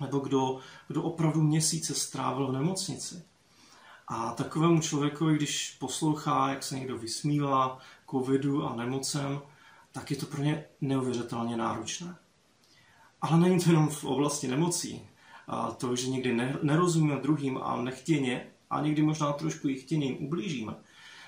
nebo 0.00 0.18
kdo, 0.18 0.58
kdo 0.88 1.02
opravdu 1.02 1.42
měsíce 1.42 1.94
strávil 1.94 2.46
v 2.46 2.52
nemocnici. 2.52 3.22
A 4.08 4.32
takovému 4.32 4.80
člověku, 4.80 5.28
když 5.28 5.76
poslouchá, 5.78 6.48
jak 6.48 6.62
se 6.62 6.78
někdo 6.78 6.98
vysmívá 6.98 7.78
covidu 8.10 8.64
a 8.64 8.76
nemocem, 8.76 9.40
tak 9.92 10.10
je 10.10 10.16
to 10.16 10.26
pro 10.26 10.42
ně 10.42 10.64
neuvěřitelně 10.80 11.56
náročné. 11.56 12.16
Ale 13.20 13.38
není 13.38 13.60
to 13.60 13.70
jenom 13.70 13.88
v 13.88 14.04
oblasti 14.04 14.48
nemocí. 14.48 15.09
A 15.52 15.70
to, 15.70 15.96
že 15.96 16.10
někdy 16.10 16.40
nerozumíme 16.62 17.16
druhým 17.16 17.58
a 17.62 17.82
nechtěně, 17.82 18.46
a 18.70 18.80
někdy 18.80 19.02
možná 19.02 19.32
trošku 19.32 19.68
i 19.68 19.74
chtěně 19.74 20.06
jim 20.06 20.26
ublížíme, 20.26 20.74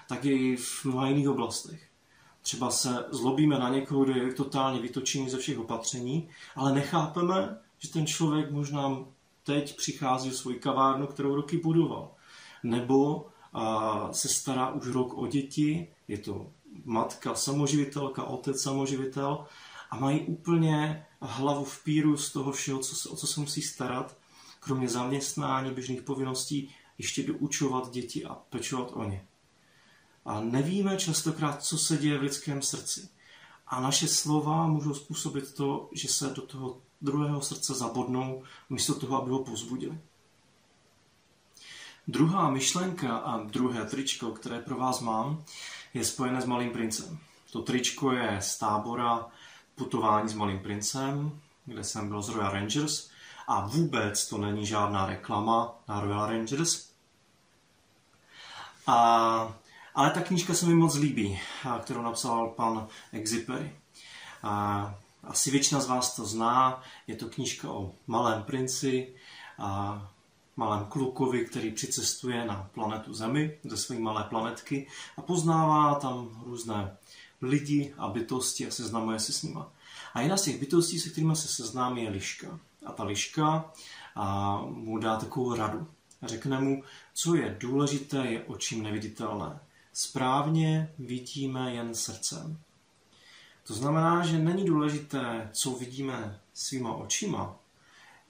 tak 0.09 0.25
i 0.25 0.57
v 0.57 0.85
mnoha 0.85 1.09
jiných 1.09 1.29
oblastech. 1.29 1.88
Třeba 2.43 2.71
se 2.71 3.05
zlobíme 3.11 3.59
na 3.59 3.69
někoho, 3.69 4.05
kdo 4.05 4.12
je 4.12 4.33
totálně 4.35 4.81
vytočený 4.81 5.31
ze 5.31 5.38
všech 5.38 5.59
opatření, 5.59 6.29
ale 6.57 6.75
nechápeme, 6.75 7.59
že 7.79 7.93
ten 7.93 8.07
člověk 8.07 8.50
možná 8.50 9.05
teď 9.45 9.76
přichází 9.76 10.31
o 10.31 10.35
svoji 10.35 10.59
kavárnu, 10.59 11.07
kterou 11.07 11.35
roky 11.35 11.57
budoval. 11.57 12.11
Nebo 12.62 13.26
a, 13.52 14.09
se 14.12 14.29
stará 14.29 14.71
už 14.71 14.87
rok 14.87 15.19
o 15.19 15.26
děti, 15.26 15.88
je 16.09 16.19
to 16.19 16.47
matka 16.85 17.35
samoživitelka, 17.35 18.25
otec 18.25 18.62
samoživitel 18.62 19.47
a 19.92 19.96
mají 19.96 20.20
úplně 20.20 21.06
hlavu 21.20 21.64
v 21.64 21.84
píru 21.84 22.16
z 22.16 22.32
toho 22.32 22.52
všeho, 22.52 22.78
co, 22.78 23.11
o 23.11 23.16
co 23.16 23.26
se 23.26 23.40
musí 23.40 23.62
starat, 23.62 24.16
kromě 24.61 24.88
zaměstnání, 24.88 25.70
běžných 25.70 26.02
povinností, 26.02 26.75
ještě 26.99 27.22
doučovat 27.22 27.90
děti 27.90 28.25
a 28.25 28.34
pečovat 28.34 28.90
o 28.94 29.04
ně. 29.04 29.26
A 30.25 30.40
nevíme 30.40 30.96
častokrát, 30.96 31.64
co 31.64 31.78
se 31.78 31.96
děje 31.96 32.18
v 32.18 32.22
lidském 32.22 32.62
srdci. 32.62 33.08
A 33.66 33.80
naše 33.80 34.08
slova 34.08 34.66
můžou 34.66 34.94
způsobit 34.94 35.54
to, 35.54 35.88
že 35.92 36.08
se 36.08 36.28
do 36.28 36.42
toho 36.42 36.80
druhého 37.00 37.40
srdce 37.40 37.75
zabodnou, 37.75 38.42
místo 38.70 38.94
toho, 38.94 39.22
aby 39.22 39.30
ho 39.30 39.44
pozbudili. 39.44 39.99
Druhá 42.08 42.50
myšlenka 42.50 43.16
a 43.16 43.42
druhé 43.42 43.84
tričko, 43.84 44.30
které 44.30 44.61
pro 44.61 44.76
vás 44.76 45.00
mám, 45.00 45.44
je 45.94 46.04
spojené 46.04 46.42
s 46.42 46.46
Malým 46.46 46.70
princem. 46.70 47.18
To 47.50 47.62
tričko 47.62 48.12
je 48.12 48.38
z 48.42 48.58
tábora 48.58 49.30
putování 49.75 50.29
s 50.29 50.35
Malým 50.35 50.59
princem, 50.59 51.41
kde 51.64 51.85
jsem 51.85 52.09
byl 52.09 52.23
z 52.23 52.29
Royal 52.29 52.52
Rangers 52.52 53.11
a 53.49 53.67
vůbec 53.67 54.29
to 54.29 54.38
není 54.38 54.67
žádná 54.67 55.07
reklama 55.07 55.75
na 55.88 56.00
Royal 56.00 56.26
Rangers. 56.26 56.88
A, 58.87 59.55
ale 59.95 60.11
ta 60.11 60.21
knížka 60.21 60.55
se 60.55 60.67
mi 60.67 60.75
moc 60.75 60.95
líbí, 60.95 61.41
kterou 61.81 62.02
napsal 62.02 62.49
pan 62.49 62.88
Exupery. 63.12 63.73
A, 64.43 64.95
asi 65.25 65.50
většina 65.50 65.81
z 65.81 65.87
vás 65.87 66.17
to 66.17 66.25
zná, 66.25 66.83
je 67.07 67.17
to 67.17 67.29
knížka 67.29 67.71
o 67.71 67.93
malém 68.07 68.43
princi, 68.43 69.14
a 69.59 70.02
malém 70.57 70.85
klukovi, 70.85 71.45
který 71.45 71.71
přicestuje 71.71 72.45
na 72.45 72.71
planetu 72.75 73.14
Zemi 73.14 73.59
ze 73.64 73.76
své 73.76 73.99
malé 73.99 74.25
planetky 74.25 74.87
a 75.17 75.23
poznává 75.23 75.95
tam 75.95 76.43
různé 76.45 76.97
lidi 77.42 77.94
a 77.99 78.08
bytosti 78.08 78.66
a 78.66 78.70
seznamuje 78.70 79.20
se 79.20 79.32
s 79.32 79.42
nima. 79.42 79.72
A 80.14 80.20
jedna 80.20 80.37
z 80.37 80.42
těch 80.42 80.61
bytostí, 80.61 81.00
se 81.00 81.11
kterými 81.11 81.37
se 81.37 81.49
seznámí, 81.49 82.02
je 82.02 82.11
liška. 82.11 82.61
A 82.87 82.92
ta 82.92 83.04
liška 83.04 83.72
a 84.16 84.56
mu 84.66 84.99
dá 84.99 85.16
takovou 85.16 85.54
radu. 85.54 85.87
Řekne 86.22 86.61
mu, 86.61 86.82
co 87.14 87.34
je 87.34 87.56
důležité, 87.61 88.26
je 88.26 88.44
očím 88.44 88.82
neviditelné. 88.82 89.61
Správně 89.92 90.92
vidíme 90.99 91.75
jen 91.75 91.94
srdcem. 91.94 92.58
To 93.66 93.75
znamená, 93.75 94.26
že 94.26 94.38
není 94.38 94.64
důležité, 94.64 95.50
co 95.52 95.70
vidíme 95.70 96.40
svýma 96.54 96.94
očima, 96.94 97.56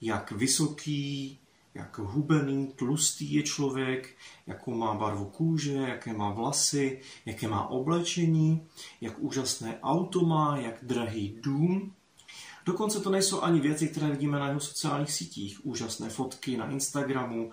jak 0.01 0.31
vysoký, 0.31 1.39
jak 1.75 1.97
hubený, 1.97 2.67
tlustý 2.75 3.33
je 3.33 3.43
člověk, 3.43 4.15
jakou 4.47 4.75
má 4.75 4.93
barvu 4.93 5.25
kůže, 5.25 5.73
jaké 5.73 6.13
má 6.13 6.31
vlasy, 6.31 7.01
jaké 7.25 7.47
má 7.47 7.67
oblečení, 7.67 8.67
jak 9.01 9.19
úžasné 9.19 9.79
auto 9.83 10.21
má, 10.21 10.57
jak 10.57 10.85
drahý 10.85 11.39
dům. 11.41 11.93
Dokonce 12.65 12.99
to 12.99 13.09
nejsou 13.09 13.41
ani 13.41 13.59
věci, 13.59 13.87
které 13.87 14.09
vidíme 14.09 14.39
na 14.39 14.47
jeho 14.47 14.59
sociálních 14.59 15.11
sítích. 15.11 15.65
Úžasné 15.65 16.09
fotky 16.09 16.57
na 16.57 16.69
Instagramu, 16.69 17.51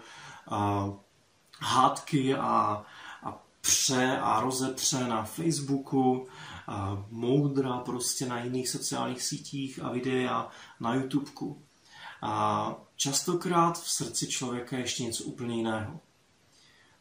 a 0.51 0.91
hádky 1.61 2.35
a, 2.35 2.85
a 3.23 3.43
pře 3.61 4.19
a 4.23 4.41
rozepře 4.41 5.09
na 5.09 5.25
Facebooku, 5.25 6.27
a 6.67 7.07
moudra 7.11 7.79
prostě 7.79 8.27
na 8.27 8.45
jiných 8.45 8.69
sociálních 8.69 9.23
sítích 9.23 9.83
a 9.83 9.93
videa 9.93 10.49
na 10.81 10.95
YouTubeku. 10.95 11.63
A 12.23 12.75
častokrát 13.01 13.83
v 13.83 13.91
srdci 13.91 14.27
člověka 14.27 14.77
je 14.77 14.83
ještě 14.83 15.03
něco 15.03 15.25
úplně 15.25 15.57
jiného. 15.57 16.01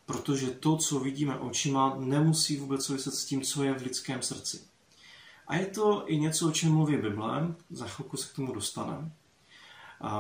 Protože 0.05 0.47
to, 0.47 0.77
co 0.77 0.99
vidíme 0.99 1.39
očima, 1.39 1.95
nemusí 1.99 2.57
vůbec 2.57 2.85
souviset 2.85 3.13
s 3.13 3.25
tím, 3.25 3.41
co 3.41 3.63
je 3.63 3.73
v 3.73 3.81
lidském 3.81 4.21
srdci. 4.21 4.59
A 5.47 5.55
je 5.55 5.65
to 5.65 6.03
i 6.07 6.17
něco, 6.17 6.47
o 6.47 6.51
čem 6.51 6.71
mluví 6.71 6.97
Bible, 6.97 7.55
za 7.69 7.87
chvilku 7.87 8.17
se 8.17 8.29
k 8.29 8.35
tomu 8.35 8.53
dostaneme. 8.53 9.11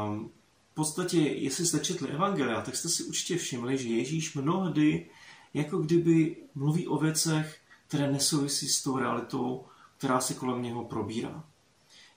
Um, 0.07 0.31
v 0.71 0.73
podstatě, 0.73 1.17
jestli 1.17 1.65
jste 1.65 1.79
četli 1.79 2.09
Evangelia, 2.09 2.61
tak 2.61 2.75
jste 2.75 2.89
si 2.89 3.03
určitě 3.03 3.37
všimli, 3.37 3.77
že 3.77 3.89
Ježíš 3.89 4.33
mnohdy 4.33 5.09
jako 5.53 5.77
kdyby 5.77 6.37
mluví 6.55 6.87
o 6.87 6.97
věcech, 6.97 7.59
které 7.87 8.11
nesouvisí 8.11 8.67
s 8.67 8.83
tou 8.83 8.97
realitou, 8.97 9.65
která 9.97 10.19
se 10.19 10.33
kolem 10.33 10.61
něho 10.61 10.85
probírá. 10.85 11.43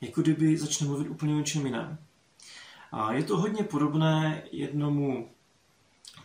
Jako 0.01 0.23
kdyby 0.23 0.57
začne 0.57 0.87
mluvit 0.87 1.09
úplně 1.09 1.35
o 1.35 1.39
něčem 1.39 1.67
jiném. 1.67 1.99
A 2.93 3.13
je 3.13 3.23
to 3.23 3.39
hodně 3.39 3.65
podobné 3.65 4.43
jednomu 4.53 5.31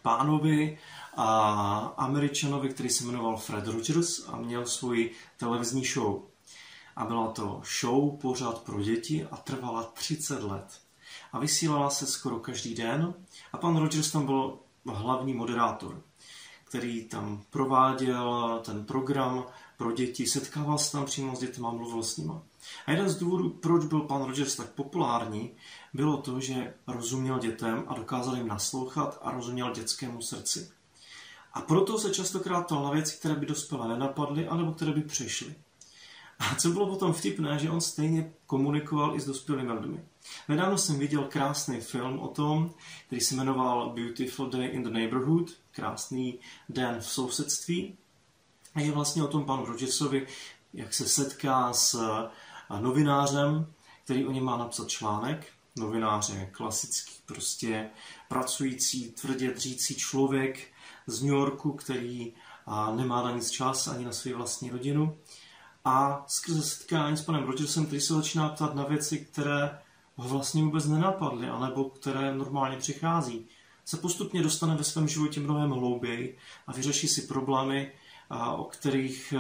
pánovi 0.01 0.77
a 1.15 1.93
američanovi, 1.97 2.69
který 2.69 2.89
se 2.89 3.03
jmenoval 3.03 3.37
Fred 3.37 3.67
Rogers 3.67 4.29
a 4.29 4.37
měl 4.37 4.65
svůj 4.65 5.11
televizní 5.37 5.85
show. 5.85 6.21
A 6.95 7.05
byla 7.05 7.31
to 7.31 7.61
show 7.79 8.17
pořád 8.17 8.61
pro 8.61 8.81
děti 8.81 9.27
a 9.31 9.37
trvala 9.37 9.83
30 9.83 10.43
let. 10.43 10.81
A 11.31 11.39
vysílala 11.39 11.89
se 11.89 12.07
skoro 12.07 12.39
každý 12.39 12.75
den 12.75 13.13
a 13.53 13.57
pan 13.57 13.77
Rogers 13.77 14.11
tam 14.11 14.25
byl 14.25 14.59
hlavní 14.85 15.33
moderátor, 15.33 16.01
který 16.63 17.05
tam 17.05 17.43
prováděl 17.49 18.61
ten 18.65 18.85
program 18.85 19.45
pro 19.77 19.91
děti, 19.91 20.27
setkával 20.27 20.77
se 20.77 20.91
tam 20.91 21.05
přímo 21.05 21.35
s 21.35 21.39
dětmi 21.39 21.67
a 21.67 21.71
mluvil 21.71 22.03
s 22.03 22.17
nimi. 22.17 22.33
A 22.85 22.91
jeden 22.91 23.09
z 23.09 23.17
důvodů, 23.17 23.49
proč 23.49 23.85
byl 23.85 24.01
pan 24.01 24.23
Rogers 24.23 24.55
tak 24.55 24.69
populární, 24.69 25.51
bylo 25.97 26.17
to, 26.17 26.39
že 26.39 26.73
rozuměl 26.87 27.39
dětem 27.39 27.83
a 27.87 27.93
dokázal 27.93 28.35
jim 28.35 28.47
naslouchat 28.47 29.19
a 29.21 29.31
rozuměl 29.31 29.73
dětskému 29.73 30.21
srdci. 30.21 30.71
A 31.53 31.61
proto 31.61 31.99
se 31.99 32.09
častokrát 32.09 32.65
ptal 32.65 32.83
na 32.83 32.91
věci, 32.91 33.17
které 33.17 33.35
by 33.35 33.45
dospělé 33.45 33.87
nenapadly, 33.87 34.47
anebo 34.47 34.71
které 34.71 34.91
by 34.91 35.01
přišly. 35.01 35.55
A 36.39 36.55
co 36.55 36.69
bylo 36.69 36.87
potom 36.87 37.13
vtipné, 37.13 37.59
že 37.59 37.69
on 37.69 37.81
stejně 37.81 38.33
komunikoval 38.45 39.15
i 39.15 39.19
s 39.19 39.25
dospělými 39.25 39.73
lidmi. 39.73 40.05
Nedávno 40.47 40.77
jsem 40.77 40.99
viděl 40.99 41.23
krásný 41.23 41.81
film 41.81 42.19
o 42.19 42.27
tom, 42.27 42.73
který 43.07 43.21
se 43.21 43.35
jmenoval 43.35 43.89
Beautiful 43.89 44.49
Day 44.49 44.67
in 44.67 44.83
the 44.83 44.89
Neighborhood, 44.89 45.51
krásný 45.71 46.39
den 46.69 46.99
v 46.99 47.05
sousedství. 47.05 47.97
A 48.75 48.79
je 48.79 48.91
vlastně 48.91 49.23
o 49.23 49.27
tom 49.27 49.45
panu 49.45 49.65
Rogersovi, 49.65 50.27
jak 50.73 50.93
se 50.93 51.07
setká 51.07 51.73
s 51.73 51.99
novinářem, 52.79 53.73
který 54.03 54.25
o 54.25 54.31
něm 54.31 54.43
má 54.43 54.57
napsat 54.57 54.87
článek. 54.87 55.56
Novinář 55.77 56.29
je 56.29 56.49
klasický, 56.51 57.13
prostě 57.25 57.89
pracující, 58.27 59.11
tvrdě 59.11 59.53
dřící 59.53 59.95
člověk 59.95 60.67
z 61.07 61.21
New 61.21 61.33
Yorku, 61.33 61.71
který 61.71 62.33
nemá 62.95 63.23
na 63.23 63.31
nic 63.31 63.49
čas 63.49 63.87
ani 63.87 64.05
na 64.05 64.11
svou 64.11 64.35
vlastní 64.35 64.69
rodinu. 64.69 65.17
A 65.85 66.25
skrze 66.27 66.61
setkání 66.61 67.17
s 67.17 67.21
panem 67.21 67.43
Rogersem, 67.43 67.85
který 67.85 68.01
se 68.01 68.13
začíná 68.13 68.49
ptát 68.49 68.75
na 68.75 68.83
věci, 68.83 69.17
které 69.17 69.79
ho 70.15 70.29
vlastně 70.29 70.63
vůbec 70.63 70.85
nenapadly, 70.85 71.49
anebo 71.49 71.83
které 71.89 72.35
normálně 72.35 72.77
přichází, 72.77 73.47
se 73.85 73.97
postupně 73.97 74.43
dostane 74.43 74.75
ve 74.75 74.83
svém 74.83 75.07
životě 75.07 75.39
mnohem 75.39 75.69
hlouběji 75.71 76.37
a 76.67 76.73
vyřeší 76.73 77.07
si 77.07 77.21
problémy, 77.21 77.91
o 78.55 78.63
kterých 78.63 79.33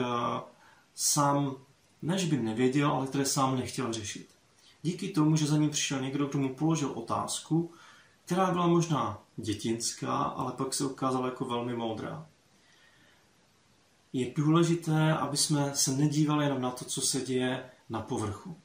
sám 0.95 1.55
než 2.01 2.25
by 2.25 2.37
nevěděl, 2.37 2.91
ale 2.91 3.07
které 3.07 3.25
sám 3.25 3.55
nechtěl 3.55 3.93
řešit. 3.93 4.36
Díky 4.87 5.07
tomu, 5.09 5.35
že 5.35 5.45
za 5.45 5.57
ním 5.57 5.69
přišel 5.69 6.01
někdo, 6.01 6.25
kdo 6.25 6.39
mu 6.39 6.55
položil 6.55 6.91
otázku, 6.91 7.71
která 8.25 8.51
byla 8.51 8.67
možná 8.67 9.23
dětinská, 9.35 10.15
ale 10.17 10.51
pak 10.51 10.73
se 10.73 10.85
ukázala 10.85 11.25
jako 11.25 11.45
velmi 11.45 11.75
moudrá. 11.75 12.27
Je 14.13 14.33
důležité, 14.35 15.13
aby 15.13 15.37
jsme 15.37 15.75
se 15.75 15.91
nedívali 15.91 16.45
jenom 16.45 16.61
na 16.61 16.71
to, 16.71 16.85
co 16.85 17.01
se 17.01 17.21
děje 17.21 17.69
na 17.89 18.01
povrchu. 18.01 18.57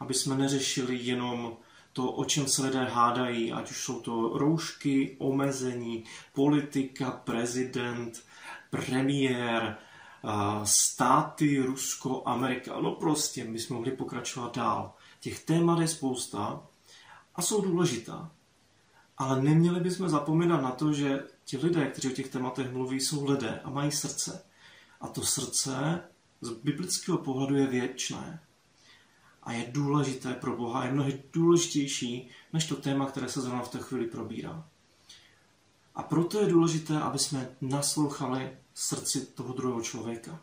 Aby 0.00 0.14
jsme 0.14 0.36
neřešili 0.36 0.96
jenom 0.96 1.56
to, 1.92 2.12
o 2.12 2.24
čem 2.24 2.48
se 2.48 2.62
lidé 2.62 2.84
hádají, 2.84 3.52
ať 3.52 3.70
už 3.70 3.84
jsou 3.84 4.00
to 4.00 4.38
roušky, 4.38 5.16
omezení, 5.18 6.04
politika, 6.32 7.10
prezident, 7.10 8.24
premiér, 8.70 9.76
státy, 10.64 11.60
Rusko, 11.60 12.22
Amerika. 12.24 12.80
No 12.80 12.90
prostě, 12.90 13.44
my 13.44 13.58
jsme 13.58 13.76
mohli 13.76 13.90
pokračovat 13.90 14.56
dál. 14.56 14.94
Těch 15.22 15.44
témat 15.44 15.80
je 15.80 15.88
spousta 15.88 16.66
a 17.34 17.42
jsou 17.42 17.60
důležitá. 17.60 18.30
Ale 19.18 19.42
neměli 19.42 19.80
bychom 19.80 20.08
zapomínat 20.08 20.62
na 20.62 20.70
to, 20.70 20.92
že 20.92 21.24
ti 21.44 21.56
lidé, 21.56 21.86
kteří 21.86 22.08
o 22.08 22.16
těch 22.16 22.28
tématech 22.28 22.72
mluví, 22.72 23.00
jsou 23.00 23.30
lidé 23.30 23.60
a 23.64 23.70
mají 23.70 23.92
srdce. 23.92 24.44
A 25.00 25.08
to 25.08 25.22
srdce 25.22 26.02
z 26.40 26.50
biblického 26.50 27.18
pohledu 27.18 27.56
je 27.56 27.66
věčné. 27.66 28.42
A 29.42 29.52
je 29.52 29.66
důležité 29.70 30.34
pro 30.34 30.56
Boha, 30.56 30.84
je 30.84 30.92
mnohem 30.92 31.18
důležitější 31.32 32.30
než 32.52 32.66
to 32.66 32.76
téma, 32.76 33.06
které 33.06 33.28
se 33.28 33.40
zrovna 33.40 33.62
v 33.62 33.70
té 33.70 33.78
chvíli 33.78 34.06
probírá. 34.06 34.68
A 35.94 36.02
proto 36.02 36.40
je 36.40 36.46
důležité, 36.46 37.00
aby 37.00 37.18
jsme 37.18 37.56
naslouchali 37.60 38.56
srdci 38.74 39.26
toho 39.26 39.54
druhého 39.54 39.82
člověka. 39.82 40.40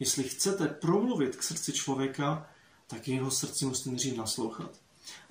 Jestli 0.00 0.24
chcete 0.24 0.68
promluvit 0.68 1.36
k 1.36 1.42
srdci 1.42 1.72
člověka, 1.72 2.46
tak 2.88 3.08
jeho 3.08 3.30
srdci 3.30 3.66
musíte 3.66 3.90
nejdřív 3.90 4.16
naslouchat. 4.16 4.70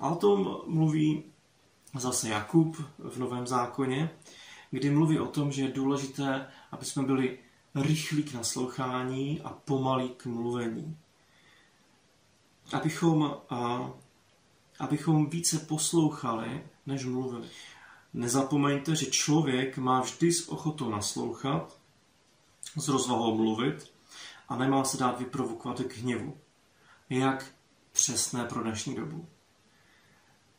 A 0.00 0.08
o 0.08 0.16
tom 0.16 0.56
mluví 0.66 1.24
zase 1.98 2.28
Jakub 2.28 2.76
v 2.98 3.18
Novém 3.18 3.46
zákoně, 3.46 4.10
kdy 4.70 4.90
mluví 4.90 5.18
o 5.18 5.26
tom, 5.26 5.52
že 5.52 5.62
je 5.62 5.68
důležité, 5.72 6.46
aby 6.70 6.84
jsme 6.84 7.02
byli 7.02 7.38
rychlí 7.74 8.22
k 8.22 8.34
naslouchání 8.34 9.40
a 9.40 9.48
pomalí 9.48 10.08
k 10.08 10.26
mluvení. 10.26 10.96
Abychom, 12.72 13.36
a, 13.50 13.90
abychom 14.78 15.30
více 15.30 15.58
poslouchali, 15.58 16.66
než 16.86 17.04
mluvili. 17.04 17.48
Nezapomeňte, 18.14 18.96
že 18.96 19.06
člověk 19.06 19.78
má 19.78 20.00
vždy 20.00 20.32
s 20.32 20.48
ochotou 20.48 20.90
naslouchat, 20.90 21.78
s 22.76 22.88
rozvahou 22.88 23.36
mluvit 23.36 23.92
a 24.48 24.56
nemá 24.56 24.84
se 24.84 24.96
dát 24.96 25.18
vyprovokovat 25.18 25.80
k 25.80 25.96
hněvu. 25.96 26.36
Jak 27.10 27.46
přesné 27.92 28.44
pro 28.44 28.62
dnešní 28.62 28.94
dobu. 28.94 29.28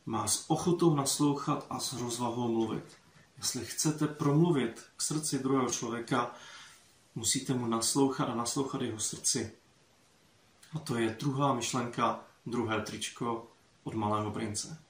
Má 0.06 0.28
s 0.28 0.50
ochotou 0.50 0.94
naslouchat 0.94 1.66
a 1.70 1.80
s 1.80 1.92
rozvahou 1.92 2.48
mluvit. 2.48 2.84
Jestli 3.38 3.64
chcete 3.64 4.06
promluvit 4.06 4.82
k 4.96 5.02
srdci 5.02 5.38
druhého 5.38 5.70
člověka, 5.70 6.34
musíte 7.14 7.54
mu 7.54 7.66
naslouchat 7.66 8.28
a 8.28 8.34
naslouchat 8.34 8.82
jeho 8.82 9.00
srdci. 9.00 9.52
A 10.74 10.78
to 10.78 10.96
je 10.96 11.16
druhá 11.20 11.54
myšlenka, 11.54 12.24
druhé 12.46 12.80
tričko 12.80 13.46
od 13.84 13.94
malého 13.94 14.30
prince. 14.30 14.82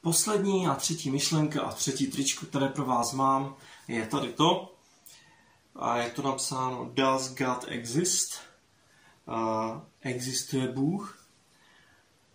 Poslední 0.00 0.66
a 0.66 0.74
třetí 0.74 1.10
myšlenka 1.10 1.62
a 1.62 1.72
třetí 1.72 2.06
tričko, 2.06 2.46
které 2.46 2.68
pro 2.68 2.84
vás 2.84 3.12
mám, 3.12 3.56
je 3.88 4.06
tady 4.06 4.32
to. 4.32 4.74
A 5.76 5.96
je 5.96 6.10
to 6.10 6.22
napsáno 6.22 6.90
Does 6.94 7.34
God 7.34 7.64
exist? 7.68 8.53
Existuje 10.00 10.68
Bůh? 10.68 11.26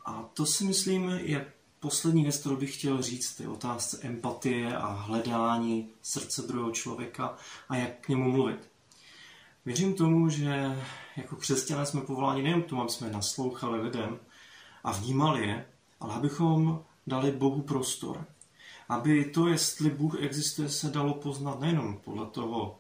A 0.05 0.29
to 0.33 0.45
si 0.45 0.63
myslím 0.63 1.09
je 1.09 1.53
poslední 1.79 2.23
věc, 2.23 2.37
kterou 2.37 2.55
bych 2.55 2.77
chtěl 2.77 3.01
říct, 3.01 3.35
ty 3.35 3.47
otázce 3.47 3.99
empatie 4.01 4.77
a 4.77 4.87
hledání 4.87 5.89
srdce 6.01 6.41
druhého 6.41 6.71
člověka 6.71 7.37
a 7.69 7.75
jak 7.75 7.99
k 7.99 8.09
němu 8.09 8.31
mluvit. 8.31 8.69
Věřím 9.65 9.93
tomu, 9.93 10.29
že 10.29 10.81
jako 11.17 11.35
křesťané 11.35 11.85
jsme 11.85 12.01
povoláni 12.01 12.43
nejen 12.43 12.61
k 12.61 12.65
tomu, 12.65 12.81
aby 12.81 12.91
jsme 12.91 13.11
naslouchali 13.11 13.81
lidem 13.81 14.19
a 14.83 14.91
vnímali 14.91 15.47
je, 15.47 15.65
ale 15.99 16.13
abychom 16.13 16.83
dali 17.07 17.31
Bohu 17.31 17.61
prostor. 17.61 18.25
Aby 18.89 19.25
to, 19.25 19.47
jestli 19.47 19.89
Bůh 19.89 20.21
existuje, 20.21 20.69
se 20.69 20.89
dalo 20.89 21.13
poznat 21.13 21.59
nejenom 21.59 21.97
podle 21.97 22.25
toho, 22.25 22.79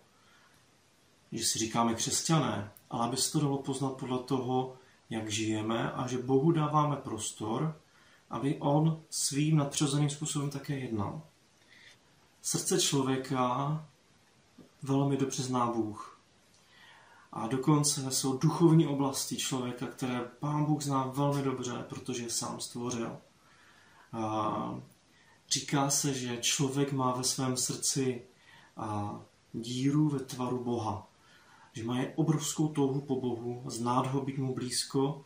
že 1.31 1.45
si 1.45 1.59
říkáme 1.59 1.93
křesťané, 1.93 2.71
ale 2.89 3.05
aby 3.07 3.17
se 3.17 3.31
to 3.31 3.39
dalo 3.39 3.57
poznat 3.57 3.93
podle 3.93 4.19
toho, 4.19 4.75
jak 5.09 5.31
žijeme 5.31 5.91
a 5.91 6.07
že 6.07 6.17
Bohu 6.17 6.51
dáváme 6.51 6.95
prostor, 6.95 7.81
aby 8.29 8.57
On 8.59 9.03
svým 9.09 9.57
nadpřirozeným 9.57 10.09
způsobem 10.09 10.49
také 10.49 10.79
jednal. 10.79 11.21
Srdce 12.41 12.79
člověka 12.79 13.85
velmi 14.83 15.17
dobře 15.17 15.43
zná 15.43 15.67
Bůh. 15.67 16.19
A 17.31 17.47
dokonce 17.47 18.11
jsou 18.11 18.37
duchovní 18.37 18.87
oblasti 18.87 19.37
člověka, 19.37 19.87
které 19.87 20.21
Pán 20.39 20.65
Bůh 20.65 20.83
zná 20.83 21.03
velmi 21.03 21.43
dobře, 21.43 21.85
protože 21.89 22.23
je 22.23 22.29
sám 22.29 22.59
stvořil. 22.59 23.17
A 24.13 24.79
říká 25.49 25.89
se, 25.89 26.13
že 26.13 26.37
člověk 26.37 26.91
má 26.91 27.11
ve 27.11 27.23
svém 27.23 27.57
srdci 27.57 28.21
díru 29.53 30.09
ve 30.09 30.19
tvaru 30.19 30.63
Boha. 30.63 31.08
Že 31.73 31.83
má 31.83 31.97
obrovskou 32.15 32.67
touhu 32.67 33.01
po 33.01 33.21
Bohu, 33.21 33.63
znát 33.65 34.07
ho, 34.07 34.21
být 34.21 34.37
mu 34.37 34.53
blízko 34.53 35.25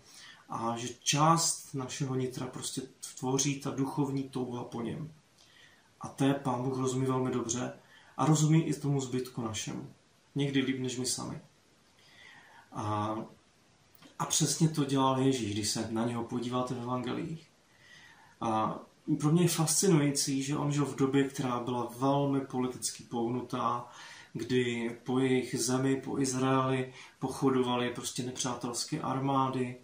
a 0.50 0.78
že 0.78 0.88
část 1.04 1.74
našeho 1.74 2.16
nitra 2.16 2.48
prostě 2.48 2.82
tvoří 3.20 3.60
ta 3.60 3.70
duchovní 3.70 4.24
touha 4.24 4.64
po 4.64 4.82
něm. 4.82 5.14
A 6.02 6.08
té 6.08 6.34
Pán 6.34 6.64
Bůh 6.64 6.78
rozumí 6.78 7.06
velmi 7.06 7.32
dobře 7.32 7.74
a 8.18 8.26
rozumí 8.26 8.64
i 8.64 8.74
tomu 8.74 9.02
zbytku 9.02 9.42
našemu. 9.42 9.90
Někdy 10.36 10.62
líp 10.62 10.80
než 10.80 10.98
my 10.98 11.06
sami. 11.06 11.42
A, 12.72 13.16
a 14.20 14.26
přesně 14.26 14.70
to 14.70 14.86
dělal 14.86 15.20
Ježíš, 15.20 15.54
když 15.54 15.70
se 15.70 15.88
na 15.92 16.06
něho 16.06 16.24
podíváte 16.24 16.74
v 16.74 16.82
evangelích. 16.82 17.48
A 18.42 18.80
pro 19.20 19.32
mě 19.32 19.42
je 19.44 19.48
fascinující, 19.48 20.44
že 20.44 20.58
on 20.58 20.72
žil 20.72 20.86
v 20.86 20.96
době, 20.96 21.24
která 21.24 21.60
byla 21.60 21.92
velmi 21.98 22.42
politicky 22.42 23.04
pohnutá, 23.04 23.88
kdy 24.34 24.98
po 25.04 25.20
jejich 25.20 25.56
zemi, 25.60 26.02
po 26.04 26.20
Izraeli 26.20 26.94
pochodovaly 27.20 27.90
prostě 27.90 28.24
nepřátelské 28.24 29.02
armády, 29.02 29.76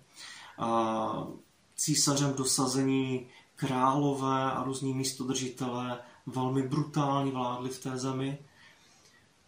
a 0.60 1.28
císařem 1.76 2.34
dosazení 2.34 3.28
králové 3.56 4.52
a 4.52 4.64
různí 4.64 4.94
místodržitelé 4.94 6.00
velmi 6.26 6.68
brutálně 6.68 7.32
vládli 7.32 7.70
v 7.70 7.80
té 7.80 7.98
zemi. 7.98 8.38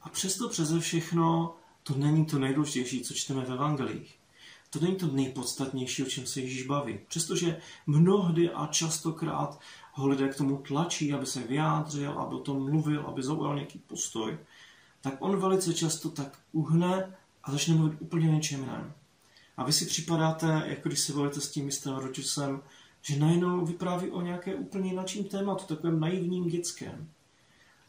A 0.02 0.10
přesto 0.10 0.50
přeze 0.50 0.80
všechno 0.80 1.56
to 1.84 1.94
není 1.94 2.26
to 2.26 2.40
nejdůležitější, 2.40 3.02
co 3.02 3.14
čteme 3.14 3.46
v 3.46 3.52
evangelích. 3.52 4.16
To 4.70 4.80
není 4.80 4.96
to 4.96 5.08
nejpodstatnější, 5.08 6.04
o 6.04 6.06
čem 6.06 6.26
se 6.26 6.42
Ježíš 6.42 6.66
baví. 6.66 7.00
Přestože 7.08 7.58
mnohdy 7.88 8.50
a 8.50 8.68
častokrát 8.68 9.60
ho 9.94 10.08
lidé 10.08 10.30
k 10.30 10.36
tomu 10.36 10.58
tlačí, 10.58 11.14
aby 11.14 11.26
se 11.26 11.40
vyjádřil, 11.40 12.20
aby 12.20 12.36
o 12.36 12.40
tom 12.40 12.64
mluvil, 12.64 13.06
aby 13.08 13.24
zaujal 13.24 13.56
nějaký 13.56 13.80
postoj, 13.80 14.38
tak 15.02 15.14
on 15.20 15.40
velice 15.40 15.74
často 15.74 16.10
tak 16.10 16.40
uhne 16.52 17.18
a 17.44 17.52
začne 17.52 17.76
mluvit 17.76 17.98
úplně 18.02 18.32
něčem 18.32 18.60
jiném. 18.60 18.94
A 19.58 19.64
vy 19.64 19.74
si 19.74 19.86
připadáte, 19.86 20.64
jako 20.66 20.90
když 20.90 21.00
se 21.00 21.14
volíte 21.14 21.42
s 21.42 21.52
tím 21.52 21.66
mistrem 21.66 21.96
Rodgersem, 21.96 22.62
že 23.02 23.20
najednou 23.20 23.66
vypráví 23.66 24.12
o 24.12 24.22
nějaké 24.22 24.56
úplně 24.56 24.90
jinakším 24.90 25.24
tématu, 25.24 25.66
takovém 25.66 26.00
naivním 26.00 26.50
dětském. 26.50 27.10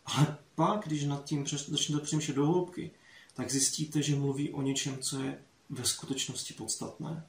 Ale 0.04 0.36
pak, 0.54 0.86
když 0.86 1.04
nad 1.04 1.24
tím 1.24 1.46
začnete 1.46 2.04
přemýšlet 2.04 2.34
do 2.34 2.46
hloubky, 2.46 2.90
tak 3.34 3.50
zjistíte, 3.50 4.02
že 4.02 4.16
mluví 4.16 4.50
o 4.50 4.62
něčem, 4.62 4.98
co 4.98 5.22
je 5.22 5.38
ve 5.70 5.84
skutečnosti 5.84 6.54
podstatné. 6.54 7.26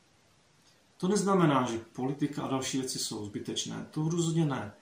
To 0.97 1.07
neznamená, 1.07 1.71
že 1.71 1.77
politika 1.77 2.43
a 2.43 2.47
další 2.47 2.79
věci 2.79 2.99
jsou 2.99 3.25
zbytečné. 3.25 3.87
To 3.91 4.09
rozhodně 4.09 4.45
ne. 4.45 4.73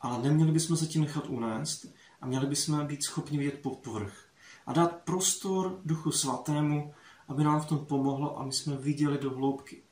Ale 0.00 0.22
neměli 0.22 0.52
bychom 0.52 0.76
se 0.76 0.86
tím 0.86 1.02
nechat 1.02 1.26
unést 1.26 1.86
a 2.20 2.26
měli 2.26 2.46
bychom 2.46 2.86
být 2.86 3.04
schopni 3.04 3.38
vidět 3.38 3.58
pod 3.62 3.78
povrch 3.78 4.25
a 4.66 4.72
dát 4.72 4.96
prostor 5.04 5.80
Duchu 5.84 6.12
Svatému, 6.12 6.94
aby 7.28 7.44
nám 7.44 7.60
v 7.60 7.66
tom 7.66 7.86
pomohlo 7.86 8.40
a 8.40 8.44
my 8.44 8.52
jsme 8.52 8.76
viděli 8.76 9.18
do 9.18 9.30
hloubky. 9.30 9.82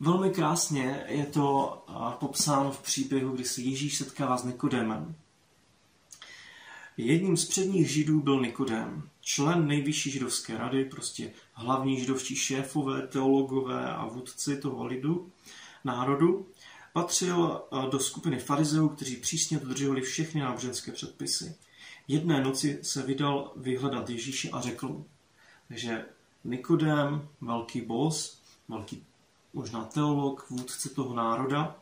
Velmi 0.00 0.30
krásně 0.30 1.04
je 1.08 1.26
to 1.26 1.78
popsáno 2.20 2.72
v 2.72 2.82
příběhu, 2.82 3.34
kdy 3.34 3.44
se 3.44 3.60
Ježíš 3.60 3.96
setkává 3.96 4.36
s 4.36 4.44
Nikodémem. 4.44 5.14
Jedním 6.96 7.36
z 7.36 7.44
předních 7.44 7.90
židů 7.90 8.20
byl 8.20 8.40
Nikodém, 8.40 9.08
člen 9.20 9.66
nejvyšší 9.66 10.10
židovské 10.10 10.58
rady, 10.58 10.84
prostě 10.84 11.32
hlavní 11.52 12.00
židovští 12.00 12.36
šéfové, 12.36 13.06
teologové 13.06 13.92
a 13.92 14.06
vůdci 14.06 14.56
toho 14.56 14.86
lidu, 14.86 15.32
národu. 15.84 16.46
Patřil 16.92 17.62
do 17.90 17.98
skupiny 17.98 18.38
farizeů, 18.38 18.88
kteří 18.88 19.16
přísně 19.16 19.58
dodržovali 19.58 20.00
všechny 20.00 20.40
náboženské 20.40 20.92
předpisy. 20.92 21.54
Jedné 22.08 22.40
noci 22.40 22.78
se 22.82 23.02
vydal 23.02 23.52
vyhledat 23.56 24.10
Ježíše 24.10 24.50
a 24.50 24.60
řekl 24.60 24.88
mu, 24.88 25.06
že 25.70 26.06
Nikodém, 26.44 27.28
velký 27.40 27.80
bos, 27.80 28.42
velký 28.68 29.06
možná 29.52 29.84
teolog, 29.84 30.50
vůdce 30.50 30.88
toho 30.88 31.14
národa, 31.14 31.76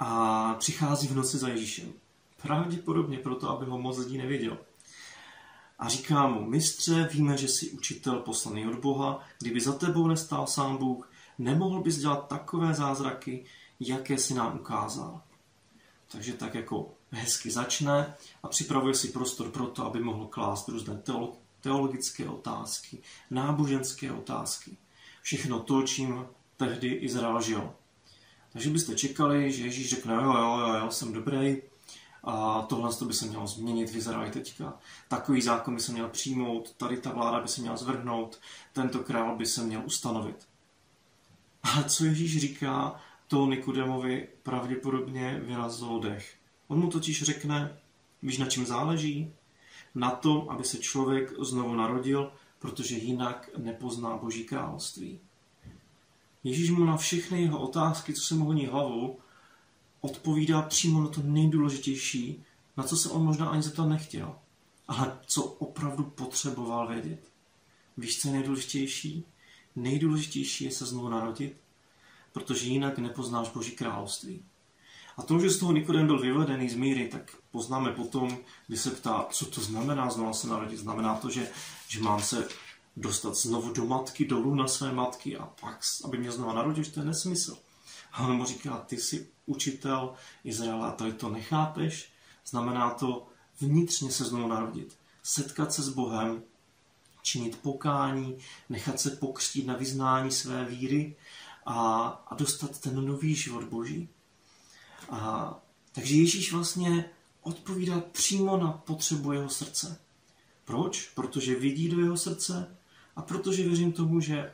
a 0.00 0.54
přichází 0.54 1.08
v 1.08 1.14
noci 1.14 1.38
za 1.38 1.48
Ježíšem. 1.48 1.92
Pravděpodobně 2.42 3.18
proto, 3.18 3.50
aby 3.50 3.66
ho 3.66 3.78
moc 3.78 3.98
lidí 3.98 4.18
nevěděl. 4.18 4.58
A 5.78 5.88
říká 5.88 6.26
mu, 6.26 6.44
mistře, 6.44 7.08
víme, 7.12 7.36
že 7.36 7.48
jsi 7.48 7.70
učitel 7.70 8.20
poslaný 8.20 8.66
od 8.66 8.78
Boha, 8.78 9.24
kdyby 9.40 9.60
za 9.60 9.72
tebou 9.72 10.06
nestál 10.06 10.46
sám 10.46 10.76
Bůh, 10.76 11.10
nemohl 11.38 11.82
bys 11.82 11.98
dělat 11.98 12.28
takové 12.28 12.74
zázraky, 12.74 13.44
jaké 13.80 14.18
si 14.18 14.34
nám 14.34 14.58
ukázal. 14.60 15.22
Takže 16.08 16.32
tak 16.32 16.54
jako 16.54 16.94
hezky 17.12 17.50
začne 17.50 18.14
a 18.42 18.48
připravuje 18.48 18.94
si 18.94 19.08
prostor 19.08 19.50
pro 19.50 19.66
to, 19.66 19.86
aby 19.86 20.00
mohl 20.00 20.26
klást 20.26 20.68
různé 20.68 21.02
teologické 21.60 22.28
otázky, 22.28 22.98
náboženské 23.30 24.12
otázky. 24.12 24.76
Všechno 25.22 25.60
to, 25.60 25.82
čím 25.82 26.26
tehdy 26.56 26.88
Izrael 26.88 27.42
žil. 27.42 27.74
Takže 28.52 28.70
byste 28.70 28.94
čekali, 28.94 29.52
že 29.52 29.64
Ježíš 29.64 29.90
řekne, 29.90 30.14
jo, 30.14 30.22
jo, 30.22 30.58
jo, 30.58 30.74
jo 30.74 30.90
jsem 30.90 31.12
dobrý, 31.12 31.62
a 32.24 32.62
tohle 32.62 32.94
to 32.94 33.04
by 33.04 33.12
se 33.12 33.26
mělo 33.26 33.46
změnit 33.46 33.90
v 33.90 33.96
Izraeli 33.96 34.30
teďka. 34.30 34.78
Takový 35.08 35.42
zákon 35.42 35.74
by 35.74 35.80
se 35.80 35.92
měl 35.92 36.08
přijmout, 36.08 36.74
tady 36.76 36.96
ta 36.96 37.10
vláda 37.10 37.40
by 37.40 37.48
se 37.48 37.60
měla 37.60 37.76
zvrhnout, 37.76 38.40
tento 38.72 38.98
král 38.98 39.36
by 39.36 39.46
se 39.46 39.62
měl 39.62 39.82
ustanovit. 39.84 40.48
Ale 41.62 41.84
co 41.84 42.04
Ježíš 42.04 42.40
říká, 42.40 43.00
to 43.28 43.46
Nikodemovi 43.46 44.28
pravděpodobně 44.42 45.40
vyrazilo 45.44 45.98
dech. 45.98 46.41
On 46.72 46.78
mu 46.78 46.90
totiž 46.90 47.22
řekne, 47.22 47.78
víš 48.22 48.38
na 48.38 48.46
čem 48.46 48.66
záleží? 48.66 49.32
Na 49.94 50.10
tom, 50.10 50.48
aby 50.48 50.64
se 50.64 50.78
člověk 50.78 51.32
znovu 51.40 51.74
narodil, 51.74 52.32
protože 52.58 52.96
jinak 52.96 53.50
nepozná 53.56 54.16
Boží 54.16 54.44
království. 54.44 55.20
Ježíš 56.44 56.70
mu 56.70 56.84
na 56.84 56.96
všechny 56.96 57.42
jeho 57.42 57.58
otázky, 57.58 58.14
co 58.14 58.22
se 58.22 58.34
mu 58.34 58.44
honí 58.44 58.66
hlavou, 58.66 59.18
odpovídá 60.00 60.62
přímo 60.62 61.00
na 61.00 61.08
to 61.08 61.20
nejdůležitější, 61.22 62.44
na 62.76 62.84
co 62.84 62.96
se 62.96 63.08
on 63.08 63.24
možná 63.24 63.48
ani 63.48 63.62
zeptat 63.62 63.86
nechtěl, 63.86 64.34
ale 64.88 65.18
co 65.26 65.42
opravdu 65.44 66.04
potřeboval 66.04 66.88
vědět. 66.88 67.28
Víš, 67.96 68.20
co 68.20 68.28
je 68.28 68.34
nejdůležitější? 68.34 69.24
Nejdůležitější 69.76 70.64
je 70.64 70.70
se 70.70 70.86
znovu 70.86 71.08
narodit, 71.08 71.60
protože 72.32 72.66
jinak 72.66 72.98
nepoznáš 72.98 73.48
Boží 73.48 73.72
království. 73.72 74.42
A 75.22 75.24
to, 75.24 75.38
že 75.38 75.50
z 75.50 75.58
toho 75.58 75.72
Nikodem 75.72 76.06
byl 76.06 76.18
vyvedený 76.18 76.68
z 76.68 76.74
míry, 76.74 77.08
tak 77.08 77.36
poznáme 77.50 77.92
potom, 77.92 78.38
kdy 78.66 78.76
se 78.76 78.90
ptá, 78.90 79.26
co 79.30 79.46
to 79.46 79.60
znamená 79.60 80.10
znovu 80.10 80.34
se 80.34 80.46
narodit. 80.46 80.78
Znamená 80.78 81.14
to, 81.14 81.30
že, 81.30 81.50
že 81.88 82.00
mám 82.00 82.22
se 82.22 82.48
dostat 82.96 83.34
znovu 83.34 83.72
do 83.72 83.84
matky, 83.84 84.24
dolů 84.24 84.54
na 84.54 84.68
své 84.68 84.92
matky 84.92 85.36
a 85.36 85.46
pak, 85.60 85.80
aby 86.04 86.18
mě 86.18 86.32
znovu 86.32 86.52
narodil, 86.52 86.84
to 86.84 87.00
je 87.00 87.06
nesmysl. 87.06 87.58
A 88.12 88.26
on 88.26 88.36
mu 88.36 88.44
říká, 88.44 88.84
ty 88.86 88.96
jsi 88.96 89.28
učitel 89.46 90.14
Izraela 90.44 90.88
a 90.88 90.92
tady 90.92 91.12
to 91.12 91.28
nechápeš, 91.28 92.12
znamená 92.46 92.90
to 92.90 93.26
vnitřně 93.60 94.10
se 94.10 94.24
znovu 94.24 94.48
narodit. 94.48 94.96
Setkat 95.22 95.72
se 95.72 95.82
s 95.82 95.88
Bohem, 95.88 96.42
činit 97.22 97.58
pokání, 97.58 98.38
nechat 98.68 99.00
se 99.00 99.10
pokřtít 99.10 99.66
na 99.66 99.76
vyznání 99.76 100.30
své 100.30 100.64
víry 100.64 101.16
a, 101.66 102.06
a 102.26 102.34
dostat 102.34 102.78
ten 102.78 103.06
nový 103.06 103.34
život 103.34 103.64
Boží. 103.64 104.08
A, 105.10 105.54
takže 105.92 106.14
Ježíš 106.14 106.52
vlastně 106.52 107.04
odpovídá 107.42 108.00
přímo 108.00 108.56
na 108.56 108.72
potřebu 108.72 109.32
jeho 109.32 109.48
srdce. 109.48 110.00
Proč? 110.64 111.10
Protože 111.14 111.54
vidí 111.54 111.88
do 111.88 112.00
jeho 112.00 112.16
srdce 112.16 112.76
a 113.16 113.22
protože 113.22 113.62
věřím 113.62 113.92
tomu, 113.92 114.20
že 114.20 114.52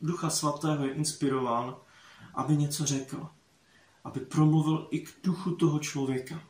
Ducha 0.00 0.30
Svatého 0.30 0.86
je 0.86 0.94
inspirován, 0.94 1.76
aby 2.34 2.56
něco 2.56 2.86
řekl 2.86 3.28
aby 4.04 4.20
promluvil 4.20 4.88
i 4.90 5.00
k 5.00 5.10
duchu 5.24 5.50
toho 5.50 5.78
člověka. 5.78 6.42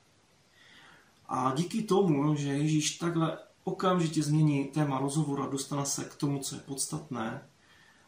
A 1.28 1.52
díky 1.56 1.82
tomu, 1.82 2.36
že 2.36 2.48
Ježíš 2.48 2.98
takhle 2.98 3.38
okamžitě 3.64 4.22
změní 4.22 4.64
téma 4.64 4.98
rozhovoru 4.98 5.42
a 5.42 5.46
dostane 5.46 5.86
se 5.86 6.04
k 6.04 6.14
tomu, 6.14 6.38
co 6.38 6.54
je 6.54 6.60
podstatné, 6.60 7.48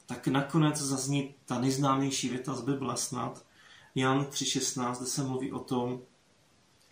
tak 0.07 0.29
nakonec 0.29 0.77
zazní 0.77 1.35
ta 1.45 1.61
nejznámější 1.61 2.29
věta 2.29 2.55
z 2.55 2.61
Bible 2.61 2.97
snad, 2.97 3.45
Jan 3.97 4.25
3.16, 4.25 4.97
kde 4.97 5.07
se 5.07 5.23
mluví 5.23 5.53
o 5.53 5.59
tom, 5.59 6.01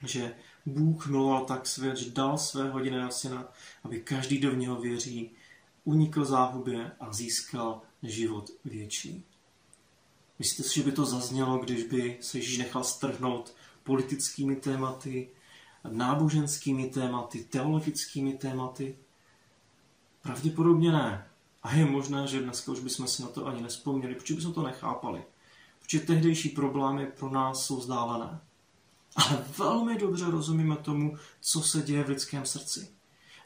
že 0.03 0.35
Bůh 0.67 1.07
miloval 1.07 1.45
tak 1.45 1.67
svět, 1.67 1.97
že 1.97 2.11
dal 2.11 2.39
svého 2.39 2.79
jediného 2.79 3.11
syna, 3.11 3.49
aby 3.83 4.01
každý, 4.01 4.39
kdo 4.39 4.51
v 4.51 4.57
něho 4.57 4.81
věří, 4.81 5.31
unikl 5.85 6.25
záhubě 6.25 6.93
a 7.01 7.13
získal 7.13 7.83
život 8.03 8.51
větší. 8.65 9.25
Myslíte 10.39 10.69
si, 10.69 10.75
že 10.75 10.83
by 10.83 10.93
to 10.93 11.05
zaznělo, 11.05 11.59
když 11.59 11.83
by 11.85 12.19
se 12.21 12.39
Ježíš 12.39 12.59
nechal 12.59 12.85
strhnout 12.85 13.55
politickými 13.83 14.57
tématy, 14.57 15.29
náboženskými 15.89 16.91
tématy, 16.91 17.45
teologickými 17.45 18.33
tématy? 18.33 18.99
Pravděpodobně 20.23 20.93
ne. 20.93 21.29
A 21.63 21.75
je 21.75 21.85
možné, 21.85 22.27
že 22.27 22.43
dneska 22.43 22.73
už 22.73 22.81
bychom 22.81 23.09
si 23.09 23.23
na 23.23 23.29
to 23.29 23.47
ani 23.47 23.63
nespomněli, 23.63 24.15
protože 24.15 24.35
bychom 24.35 24.53
to 24.53 24.63
nechápali. 24.63 25.25
Protože 25.85 26.01
tehdejší 26.01 26.49
problémy 26.49 27.07
pro 27.07 27.31
nás 27.31 27.67
jsou 27.67 27.77
vzdálené. 27.77 28.41
Ale 29.17 29.45
velmi 29.59 29.99
dobře 29.99 30.25
rozumíme 30.31 30.77
tomu, 30.77 31.17
co 31.41 31.63
se 31.63 31.83
děje 31.83 32.05
v 32.05 32.09
lidském 32.09 32.47
srdci. 32.47 32.89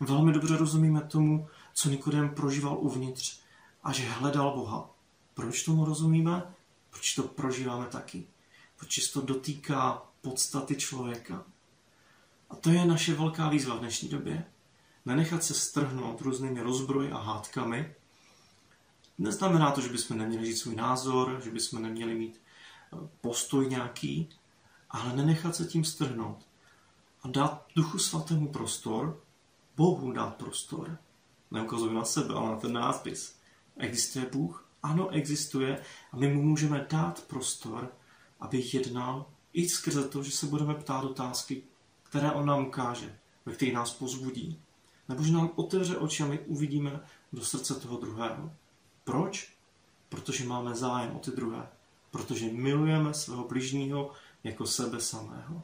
Velmi 0.01 0.33
dobře 0.33 0.57
rozumíme 0.57 1.01
tomu, 1.01 1.48
co 1.74 1.88
Nikodem 1.88 2.29
prožíval 2.35 2.79
uvnitř 2.79 3.40
a 3.83 3.92
že 3.92 4.09
hledal 4.09 4.57
Boha. 4.57 4.90
Proč 5.35 5.62
tomu 5.62 5.85
rozumíme? 5.85 6.55
Proč 6.90 7.14
to 7.14 7.22
prožíváme 7.22 7.87
taky? 7.87 8.27
Proč 8.77 9.05
se 9.05 9.12
to 9.12 9.20
dotýká 9.20 10.03
podstaty 10.20 10.77
člověka? 10.77 11.44
A 12.51 12.57
to 12.57 12.70
je 12.70 12.85
naše 12.85 13.14
velká 13.14 13.48
výzva 13.48 13.74
v 13.74 13.79
dnešní 13.79 14.09
době. 14.09 14.44
Nenechat 15.05 15.44
se 15.44 15.55
strhnout 15.55 16.20
různými 16.20 16.62
rozbroji 16.62 17.12
a 17.12 17.18
hádkami. 17.18 17.94
Neznamená 19.18 19.70
to, 19.70 19.81
že 19.81 19.88
bychom 19.88 20.18
neměli 20.18 20.46
říct 20.46 20.61
svůj 20.61 20.76
názor, 20.76 21.40
že 21.44 21.50
bychom 21.50 21.83
neměli 21.83 22.14
mít 22.14 22.40
eh, 22.40 22.96
postoj 23.20 23.68
nějaký, 23.68 24.28
ale 24.90 25.16
nenechat 25.16 25.57
se 25.57 25.64
tím 25.64 25.85
strhnout. 25.85 26.46
A 27.22 27.28
dát 27.28 27.66
Duchu 27.76 27.98
Svatému 27.98 28.48
prostor, 28.48 29.20
Bohu 29.76 30.12
dát 30.12 30.37
prostor. 30.37 30.98
Neukazuji 31.50 31.94
na 31.94 32.04
sebe, 32.04 32.35
ale 32.35 32.50
na 32.50 32.57
ten 32.57 32.72
nápis. 32.72 33.37
Existuje 33.76 34.26
Bůh? 34.33 34.68
Ano, 34.83 35.09
existuje 35.09 35.83
a 36.12 36.16
my 36.16 36.35
mu 36.35 36.42
můžeme 36.42 36.87
dát 36.90 37.22
prostor, 37.22 37.92
aby 38.40 38.64
jednal 38.72 39.26
i 39.52 39.68
skrze 39.68 40.09
to, 40.09 40.22
že 40.22 40.31
se 40.31 40.46
budeme 40.46 40.74
ptát 40.74 41.04
otázky, 41.04 41.62
které 42.02 42.33
on 42.33 42.46
nám 42.46 42.66
ukáže, 42.66 43.18
ve 43.46 43.52
kterých 43.52 43.74
nás 43.74 43.92
pozbudí. 43.92 44.62
Nebo 45.09 45.22
že 45.22 45.33
nám 45.33 45.50
otevře 45.57 45.96
oči 45.96 46.22
a 46.22 46.26
my 46.26 46.38
uvidíme 46.38 47.00
do 47.33 47.44
srdce 47.44 47.74
toho 47.74 47.96
druhého. 47.96 48.52
Proč? 49.09 49.53
Protože 50.09 50.44
máme 50.44 50.75
zájem 50.75 51.16
o 51.16 51.18
ty 51.18 51.31
druhé. 51.31 51.68
Protože 52.11 52.53
milujeme 52.53 53.14
svého 53.14 53.49
bližního 53.49 54.12
jako 54.44 54.66
sebe 54.66 55.01
samého. 55.01 55.62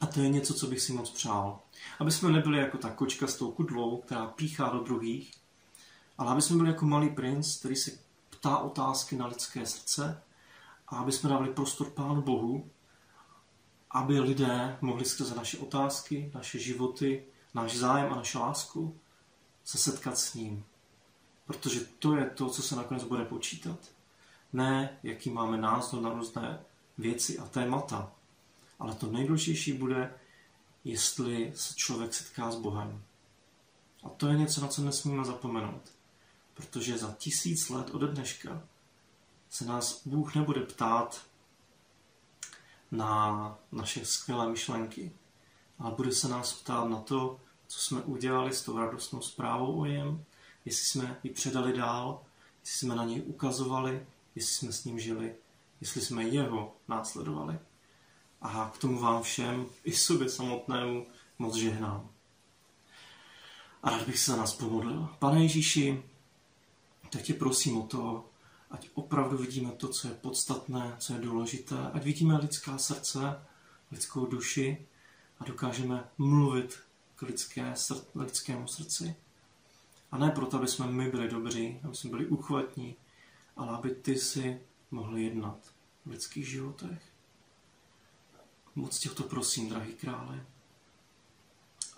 A 0.00 0.06
to 0.06 0.20
je 0.20 0.28
něco, 0.28 0.54
co 0.54 0.66
bych 0.66 0.80
si 0.80 0.92
moc 0.92 1.10
přál. 1.10 1.60
Aby 1.98 2.12
jsme 2.12 2.32
nebyli 2.32 2.58
jako 2.58 2.78
ta 2.78 2.90
kočka 2.90 3.26
s 3.26 3.36
tou 3.36 3.50
kudlou, 3.52 3.96
která 3.96 4.26
píchá 4.26 4.68
do 4.68 4.80
druhých, 4.80 5.32
ale 6.18 6.32
aby 6.32 6.42
jsme 6.42 6.56
byli 6.56 6.68
jako 6.68 6.86
malý 6.86 7.10
princ, 7.10 7.56
který 7.56 7.76
se 7.76 7.90
ptá 8.30 8.58
otázky 8.58 9.16
na 9.16 9.26
lidské 9.26 9.66
srdce 9.66 10.22
a 10.88 10.96
aby 10.96 11.12
jsme 11.12 11.30
dávali 11.30 11.52
prostor 11.52 11.90
Pánu 11.90 12.22
Bohu, 12.22 12.70
aby 13.90 14.20
lidé 14.20 14.78
mohli 14.80 15.04
skrze 15.04 15.34
naše 15.34 15.58
otázky, 15.58 16.30
naše 16.34 16.58
životy, 16.58 17.24
náš 17.54 17.76
zájem 17.76 18.12
a 18.12 18.16
naši 18.16 18.38
lásku 18.38 18.98
se 19.64 19.78
setkat 19.78 20.18
s 20.18 20.34
ním. 20.34 20.64
Protože 21.46 21.80
to 21.98 22.16
je 22.16 22.30
to, 22.30 22.48
co 22.48 22.62
se 22.62 22.76
nakonec 22.76 23.04
bude 23.04 23.24
počítat. 23.24 23.78
Ne, 24.52 24.98
jaký 25.02 25.30
máme 25.30 25.56
názor 25.56 26.00
na 26.00 26.12
různé 26.12 26.60
věci 26.98 27.38
a 27.38 27.44
témata, 27.44 28.12
ale 28.78 28.94
to 28.94 29.06
nejdůležitější 29.06 29.72
bude, 29.72 30.14
jestli 30.84 31.52
se 31.56 31.74
člověk 31.74 32.14
setká 32.14 32.50
s 32.50 32.56
Bohem. 32.56 33.02
A 34.04 34.08
to 34.08 34.28
je 34.28 34.36
něco, 34.36 34.60
na 34.60 34.68
co 34.68 34.82
nesmíme 34.82 35.24
zapomenout. 35.24 35.82
Protože 36.54 36.98
za 36.98 37.14
tisíc 37.18 37.68
let 37.68 37.90
ode 37.94 38.06
dneška 38.06 38.62
se 39.50 39.64
nás 39.64 40.06
Bůh 40.06 40.34
nebude 40.34 40.60
ptát 40.60 41.26
na 42.90 43.58
naše 43.72 44.04
skvělé 44.04 44.48
myšlenky, 44.48 45.12
ale 45.78 45.94
bude 45.94 46.12
se 46.12 46.28
nás 46.28 46.52
ptát 46.52 46.84
na 46.84 47.00
to, 47.00 47.40
co 47.66 47.80
jsme 47.80 48.02
udělali 48.02 48.52
s 48.52 48.62
tou 48.62 48.78
radostnou 48.78 49.20
zprávou 49.20 49.80
o 49.80 49.84
něm, 49.84 50.24
jestli 50.64 50.86
jsme 50.86 51.20
ji 51.24 51.30
předali 51.30 51.72
dál, 51.72 52.22
jestli 52.60 52.78
jsme 52.78 52.94
na 52.94 53.04
něj 53.04 53.22
ukazovali, 53.26 54.06
jestli 54.34 54.54
jsme 54.54 54.72
s 54.72 54.84
ním 54.84 55.00
žili, 55.00 55.34
jestli 55.80 56.00
jsme 56.00 56.24
jeho 56.24 56.76
následovali. 56.88 57.58
A 58.42 58.72
k 58.74 58.78
tomu 58.78 58.98
vám 58.98 59.22
všem, 59.22 59.66
i 59.84 59.92
sobě 59.92 60.28
samotnému, 60.28 61.06
moc 61.38 61.54
žehnám. 61.54 62.10
A 63.82 63.90
rád 63.90 64.06
bych 64.06 64.18
se 64.18 64.30
za 64.30 64.36
nás 64.36 64.54
pomodlil. 64.54 65.08
Pane 65.18 65.42
Ježíši, 65.42 66.02
tak 67.10 67.22
tě 67.22 67.34
prosím 67.34 67.76
o 67.76 67.86
to, 67.86 68.30
ať 68.70 68.88
opravdu 68.94 69.36
vidíme 69.36 69.72
to, 69.72 69.88
co 69.88 70.08
je 70.08 70.14
podstatné, 70.14 70.96
co 70.98 71.12
je 71.12 71.18
důležité, 71.18 71.90
ať 71.92 72.04
vidíme 72.04 72.38
lidská 72.38 72.78
srdce, 72.78 73.46
lidskou 73.90 74.26
duši 74.26 74.86
a 75.38 75.44
dokážeme 75.44 76.04
mluvit 76.18 76.78
k 77.16 77.22
lidské, 77.22 77.74
lidskému 78.14 78.68
srdci. 78.68 79.16
A 80.14 80.18
ne 80.18 80.30
proto, 80.30 80.56
aby 80.56 80.68
jsme 80.68 80.86
my 80.86 81.10
byli 81.10 81.28
dobří, 81.28 81.80
aby 81.84 81.94
jsme 81.94 82.10
byli 82.10 82.26
uchvatní, 82.26 82.96
ale 83.56 83.76
aby 83.76 83.90
ty 83.90 84.16
si 84.16 84.60
mohli 84.90 85.22
jednat 85.22 85.58
v 86.06 86.10
lidských 86.10 86.48
životech. 86.48 87.02
Moc 88.74 88.98
tě 88.98 89.08
to 89.08 89.22
prosím, 89.22 89.68
drahý 89.68 89.92
krále. 89.92 90.40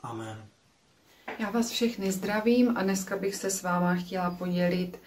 Amen. 0.02 0.46
Já 1.38 1.50
vás 1.50 1.70
všechny 1.70 2.12
zdravím 2.12 2.76
a 2.76 2.82
dneska 2.82 3.16
bych 3.16 3.34
se 3.34 3.50
s 3.50 3.62
váma 3.62 3.94
chtěla 3.94 4.30
podělit 4.30 5.00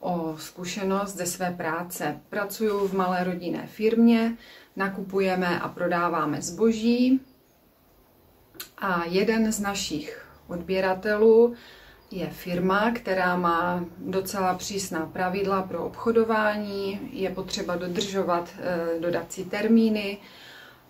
o 0.00 0.36
zkušenost 0.38 1.16
ze 1.16 1.26
své 1.26 1.50
práce. 1.50 2.20
Pracuji 2.28 2.88
v 2.88 2.94
malé 2.94 3.24
rodinné 3.24 3.66
firmě, 3.66 4.36
nakupujeme 4.76 5.60
a 5.60 5.68
prodáváme 5.68 6.42
zboží 6.42 7.20
a 8.78 9.04
jeden 9.04 9.52
z 9.52 9.60
našich 9.60 10.26
odběratelů 10.46 11.56
je 12.10 12.30
firma, 12.30 12.90
která 12.90 13.36
má 13.36 13.84
docela 13.98 14.54
přísná 14.54 15.06
pravidla 15.06 15.62
pro 15.62 15.84
obchodování, 15.84 17.00
je 17.12 17.30
potřeba 17.30 17.76
dodržovat 17.76 18.48
eh, 18.58 19.00
dodací 19.00 19.44
termíny, 19.44 20.18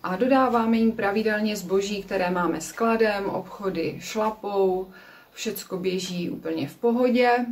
a 0.03 0.17
dodáváme 0.17 0.77
jim 0.77 0.93
pravidelně 0.93 1.57
zboží, 1.57 2.03
které 2.03 2.31
máme 2.31 2.61
skladem, 2.61 3.25
obchody 3.27 3.97
šlapou, 4.01 4.91
všecko 5.33 5.77
běží 5.77 6.31
úplně 6.31 6.69
v 6.69 6.77
pohodě, 6.77 7.47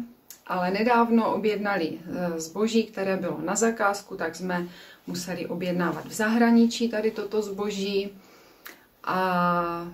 ale 0.47 0.71
nedávno 0.71 1.35
objednali 1.35 1.89
e, 1.89 2.41
zboží, 2.41 2.85
které 2.85 3.17
bylo 3.17 3.41
na 3.45 3.57
zakázku, 3.57 4.17
tak 4.17 4.35
jsme 4.35 4.67
museli 5.07 5.47
objednávat 5.47 6.07
v 6.07 6.13
zahraničí 6.13 6.89
tady 6.89 7.11
toto 7.11 7.43
zboží. 7.43 8.11
A 9.05 9.89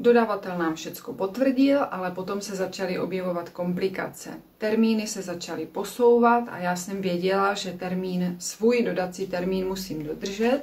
Dodavatel 0.00 0.58
nám 0.58 0.74
všecko 0.74 1.12
potvrdil, 1.12 1.86
ale 1.90 2.10
potom 2.10 2.40
se 2.40 2.56
začaly 2.56 2.98
objevovat 2.98 3.48
komplikace. 3.48 4.30
Termíny 4.58 5.06
se 5.06 5.22
začaly 5.22 5.66
posouvat 5.66 6.44
a 6.48 6.58
já 6.58 6.76
jsem 6.76 7.02
věděla, 7.02 7.54
že 7.54 7.72
termín, 7.72 8.36
svůj 8.38 8.82
dodací 8.82 9.26
termín 9.26 9.66
musím 9.66 10.04
dodržet, 10.04 10.62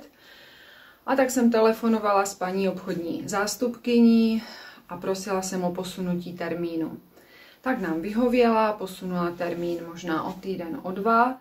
a 1.05 1.15
tak 1.15 1.31
jsem 1.31 1.51
telefonovala 1.51 2.25
s 2.25 2.35
paní 2.35 2.69
obchodní 2.69 3.23
zástupkyní 3.25 4.43
a 4.89 4.97
prosila 4.97 5.41
jsem 5.41 5.63
o 5.63 5.73
posunutí 5.73 6.33
termínu. 6.33 6.97
Tak 7.61 7.79
nám 7.79 8.01
vyhověla, 8.01 8.73
posunula 8.73 9.31
termín 9.31 9.77
možná 9.87 10.23
o 10.23 10.33
týden, 10.33 10.79
o 10.83 10.91
dva, 10.91 11.37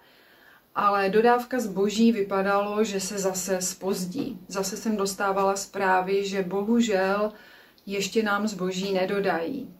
ale 0.74 1.10
dodávka 1.10 1.60
zboží 1.60 2.12
vypadalo, 2.12 2.84
že 2.84 3.00
se 3.00 3.18
zase 3.18 3.62
spozdí. 3.62 4.38
Zase 4.48 4.76
jsem 4.76 4.96
dostávala 4.96 5.56
zprávy, 5.56 6.26
že 6.26 6.42
bohužel 6.42 7.32
ještě 7.86 8.22
nám 8.22 8.48
zboží 8.48 8.92
nedodají. 8.92 9.74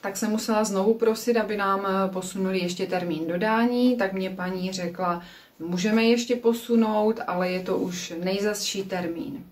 Tak 0.00 0.16
jsem 0.16 0.30
musela 0.30 0.64
znovu 0.64 0.94
prosit, 0.94 1.36
aby 1.36 1.56
nám 1.56 1.86
posunuli 2.12 2.58
ještě 2.58 2.86
termín 2.86 3.26
dodání, 3.26 3.96
tak 3.96 4.12
mě 4.12 4.30
paní 4.30 4.72
řekla, 4.72 5.22
můžeme 5.58 6.04
ještě 6.04 6.36
posunout, 6.36 7.20
ale 7.26 7.50
je 7.50 7.60
to 7.62 7.76
už 7.76 8.14
nejzasší 8.24 8.82
termín. 8.82 9.46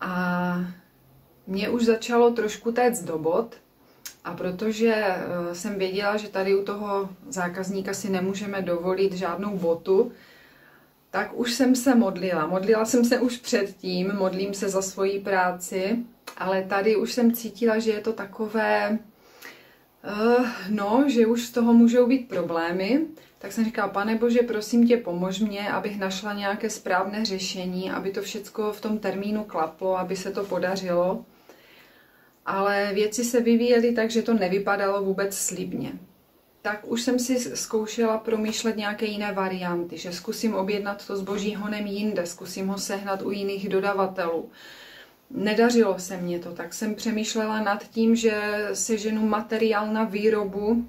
A 0.00 0.64
mě 1.46 1.68
už 1.68 1.84
začalo 1.84 2.30
trošku 2.30 2.72
téct 2.72 3.02
do 3.04 3.18
bod, 3.18 3.56
a 4.24 4.34
protože 4.34 4.94
eh, 4.94 5.54
jsem 5.54 5.78
věděla, 5.78 6.16
že 6.16 6.28
tady 6.28 6.54
u 6.54 6.64
toho 6.64 7.08
zákazníka 7.28 7.94
si 7.94 8.10
nemůžeme 8.10 8.62
dovolit 8.62 9.12
žádnou 9.12 9.58
botu, 9.58 10.12
tak 11.10 11.38
už 11.38 11.52
jsem 11.54 11.74
se 11.74 11.94
modlila. 11.94 12.46
Modlila 12.46 12.84
jsem 12.84 13.04
se 13.04 13.20
už 13.20 13.36
předtím, 13.36 14.12
modlím 14.14 14.54
se 14.54 14.68
za 14.68 14.82
svoji 14.82 15.20
práci, 15.20 15.96
ale 16.36 16.62
tady 16.62 16.96
už 16.96 17.12
jsem 17.12 17.32
cítila, 17.32 17.78
že 17.78 17.90
je 17.90 18.00
to 18.00 18.12
takové, 18.12 18.98
uh, 20.38 20.46
no, 20.68 21.04
že 21.06 21.26
už 21.26 21.42
z 21.46 21.50
toho 21.50 21.72
můžou 21.72 22.06
být 22.06 22.28
problémy 22.28 23.06
tak 23.42 23.52
jsem 23.52 23.64
říkala, 23.64 23.88
pane 23.88 24.16
bože, 24.16 24.42
prosím 24.42 24.86
tě, 24.86 24.96
pomož 24.96 25.40
mě, 25.40 25.72
abych 25.72 25.98
našla 25.98 26.32
nějaké 26.32 26.70
správné 26.70 27.24
řešení, 27.24 27.90
aby 27.90 28.10
to 28.10 28.22
všechno 28.22 28.72
v 28.72 28.80
tom 28.80 28.98
termínu 28.98 29.44
klaplo, 29.44 29.98
aby 29.98 30.16
se 30.16 30.30
to 30.30 30.44
podařilo. 30.44 31.24
ale 32.46 32.90
věci 32.94 33.24
se 33.24 33.40
vyvíjely 33.40 33.92
tak, 33.92 34.10
že 34.10 34.22
to 34.22 34.34
nevypadalo 34.34 35.02
vůbec 35.02 35.36
slibně. 35.36 35.92
Tak 36.62 36.80
už 36.84 37.02
jsem 37.02 37.18
si 37.18 37.56
zkoušela 37.56 38.18
promýšlet 38.18 38.76
nějaké 38.76 39.06
jiné 39.06 39.32
varianty, 39.32 39.98
že 39.98 40.12
zkusím 40.12 40.54
objednat 40.54 41.06
to 41.06 41.16
zboží 41.16 41.54
honem 41.54 41.86
jinde, 41.86 42.26
zkusím 42.26 42.66
ho 42.66 42.78
sehnat 42.78 43.22
u 43.22 43.30
jiných 43.30 43.68
dodavatelů. 43.68 44.50
Nedařilo 45.30 45.98
se 45.98 46.16
mě 46.16 46.38
to, 46.38 46.52
tak 46.52 46.74
jsem 46.74 46.94
přemýšlela 46.94 47.62
nad 47.62 47.88
tím, 47.88 48.16
že 48.16 48.68
seženu 48.72 49.28
materiál 49.28 49.92
na 49.92 50.04
výrobu 50.04 50.84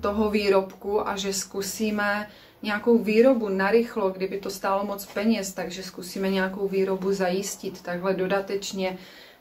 toho 0.00 0.30
výrobku 0.30 1.08
a 1.08 1.16
že 1.16 1.32
zkusíme 1.32 2.28
nějakou 2.62 2.98
výrobu 2.98 3.48
narychlo, 3.48 4.10
kdyby 4.10 4.38
to 4.38 4.50
stálo 4.50 4.84
moc 4.84 5.06
peněz, 5.06 5.52
takže 5.52 5.82
zkusíme 5.82 6.30
nějakou 6.30 6.68
výrobu 6.68 7.12
zajistit 7.12 7.82
takhle 7.82 8.14
dodatečně 8.14 8.98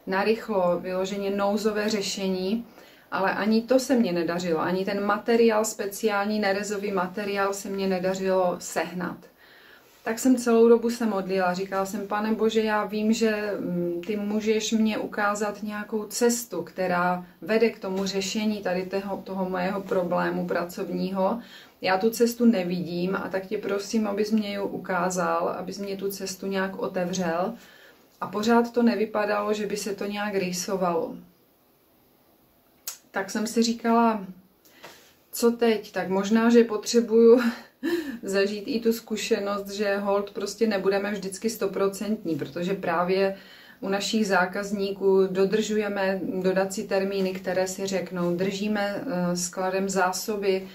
narychlo, 0.08 0.80
vyloženě 0.80 1.30
nouzové 1.30 1.90
řešení, 1.90 2.66
ale 3.16 3.34
ani 3.34 3.62
to 3.62 3.80
se 3.80 3.96
mně 3.96 4.12
nedařilo, 4.12 4.60
ani 4.60 4.86
ten 4.86 5.06
materiál, 5.06 5.66
speciální 5.66 6.40
nerezový 6.40 6.92
materiál 6.92 7.54
se 7.54 7.70
mně 7.70 7.88
nedařilo 7.88 8.56
sehnat. 8.60 9.18
Tak 10.04 10.20
jsem 10.20 10.36
celou 10.36 10.70
dobu 10.70 10.90
se 10.90 11.06
modlila, 11.06 11.54
říkala 11.54 11.86
jsem, 11.86 12.08
pane 12.08 12.34
Bože, 12.34 12.62
já 12.62 12.86
vím, 12.86 13.14
že 13.14 13.54
mm, 13.60 14.02
ty 14.08 14.16
můžeš 14.16 14.72
mě 14.72 14.98
ukázat 14.98 15.64
nějakou 15.64 16.06
cestu, 16.06 16.64
která 16.64 17.26
vede 17.42 17.70
k 17.70 17.80
tomu 17.80 18.06
řešení 18.06 18.62
tady 18.62 18.86
toho, 18.86 19.18
toho 19.24 19.50
mojeho 19.50 19.82
problému 19.82 20.48
pracovního. 20.48 21.40
Já 21.82 21.98
tu 21.98 22.10
cestu 22.10 22.46
nevidím 22.46 23.16
a 23.16 23.30
tak 23.32 23.46
tě 23.46 23.58
prosím, 23.58 24.08
abys 24.08 24.32
mě 24.32 24.50
ji 24.50 24.60
ukázal, 24.60 25.56
abys 25.60 25.78
mě 25.78 25.98
tu 25.98 26.10
cestu 26.12 26.48
nějak 26.48 26.80
otevřel. 26.80 27.54
A 28.22 28.28
pořád 28.28 28.72
to 28.72 28.84
nevypadalo, 28.84 29.54
že 29.54 29.68
by 29.68 29.78
se 29.78 29.96
to 29.96 30.06
nějak 30.06 30.36
rýsovalo. 30.36 31.16
Tak 33.16 33.30
jsem 33.30 33.48
si 33.48 33.64
říkala, 33.64 34.26
co 35.32 35.52
teď? 35.52 35.92
Tak 35.92 36.10
možná, 36.10 36.50
že 36.50 36.64
potřebuju 36.64 37.42
zažít 38.24 38.64
i 38.68 38.80
tu 38.80 38.94
zkušenost, 38.94 39.70
že 39.70 39.98
hold 39.98 40.32
prostě 40.32 40.68
nebudeme 40.68 41.12
vždycky 41.12 41.50
stoprocentní, 41.50 42.36
protože 42.36 42.74
právě 42.74 43.38
u 43.82 43.90
našich 43.90 44.28
zákazníků 44.28 45.28
dodržujeme 45.28 46.22
dodací 46.42 46.88
termíny, 46.88 47.32
které 47.34 47.68
si 47.68 47.88
řeknou, 47.88 48.36
držíme 48.36 49.04
eh, 49.08 49.36
skladem 49.38 49.90
zásoby 49.90 50.68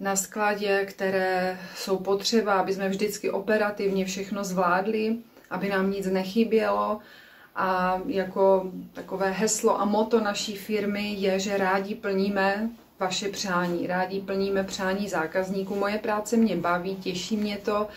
na 0.00 0.16
skladě, 0.16 0.84
které 0.84 1.58
jsou 1.76 1.96
potřeba, 1.96 2.54
aby 2.54 2.74
jsme 2.74 2.88
vždycky 2.88 3.30
operativně 3.30 4.04
všechno 4.04 4.44
zvládli, 4.44 5.16
aby 5.50 5.68
nám 5.68 5.90
nic 5.90 6.06
nechybělo. 6.06 7.00
A 7.56 8.00
jako 8.06 8.70
takové 8.92 9.30
heslo 9.30 9.80
a 9.80 9.84
moto 9.84 10.20
naší 10.20 10.56
firmy 10.56 11.12
je, 11.12 11.40
že 11.40 11.58
rádi 11.58 11.94
plníme 11.94 12.70
vaše 13.00 13.28
přání, 13.28 13.86
rádi 13.86 14.20
plníme 14.20 14.64
přání 14.64 15.08
zákazníků. 15.08 15.74
Moje 15.74 15.98
práce 15.98 16.36
mě 16.36 16.56
baví, 16.56 16.96
těší 16.96 17.36
mě 17.36 17.58
to 17.58 17.88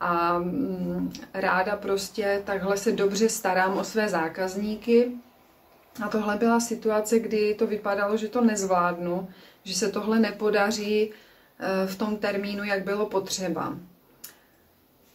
a 0.00 0.38
mm, 0.38 1.12
ráda 1.34 1.76
prostě 1.76 2.42
takhle 2.44 2.76
se 2.76 2.92
dobře 2.92 3.28
starám 3.28 3.78
o 3.78 3.84
své 3.84 4.08
zákazníky. 4.08 5.12
A 6.04 6.08
tohle 6.08 6.36
byla 6.36 6.60
situace, 6.60 7.18
kdy 7.18 7.54
to 7.54 7.66
vypadalo, 7.66 8.16
že 8.16 8.28
to 8.28 8.40
nezvládnu, 8.40 9.28
že 9.64 9.74
se 9.74 9.88
tohle 9.88 10.18
nepodaří 10.18 11.02
e, 11.02 11.86
v 11.86 11.96
tom 11.96 12.16
termínu, 12.16 12.64
jak 12.64 12.84
bylo 12.84 13.06
potřeba. 13.06 13.76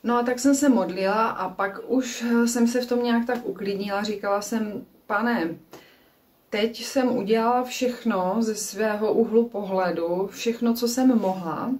No 0.04 0.18
a 0.18 0.24
tak 0.24 0.40
jsem 0.40 0.56
se 0.56 0.70
modlila 0.70 1.30
a 1.30 1.50
pak 1.50 1.80
už 1.88 2.26
jsem 2.46 2.68
se 2.68 2.82
v 2.82 2.86
tom 2.86 3.04
nějak 3.04 3.26
tak 3.26 3.46
uklidnila. 3.46 4.04
Říkala 4.04 4.42
jsem, 4.42 4.86
pane, 5.08 5.56
teď 6.50 6.84
jsem 6.84 7.18
udělala 7.18 7.64
všechno 7.64 8.36
ze 8.40 8.56
svého 8.56 9.14
úhlu 9.14 9.50
pohledu, 9.50 10.28
všechno, 10.32 10.74
co 10.74 10.88
jsem 10.88 11.20
mohla 11.20 11.72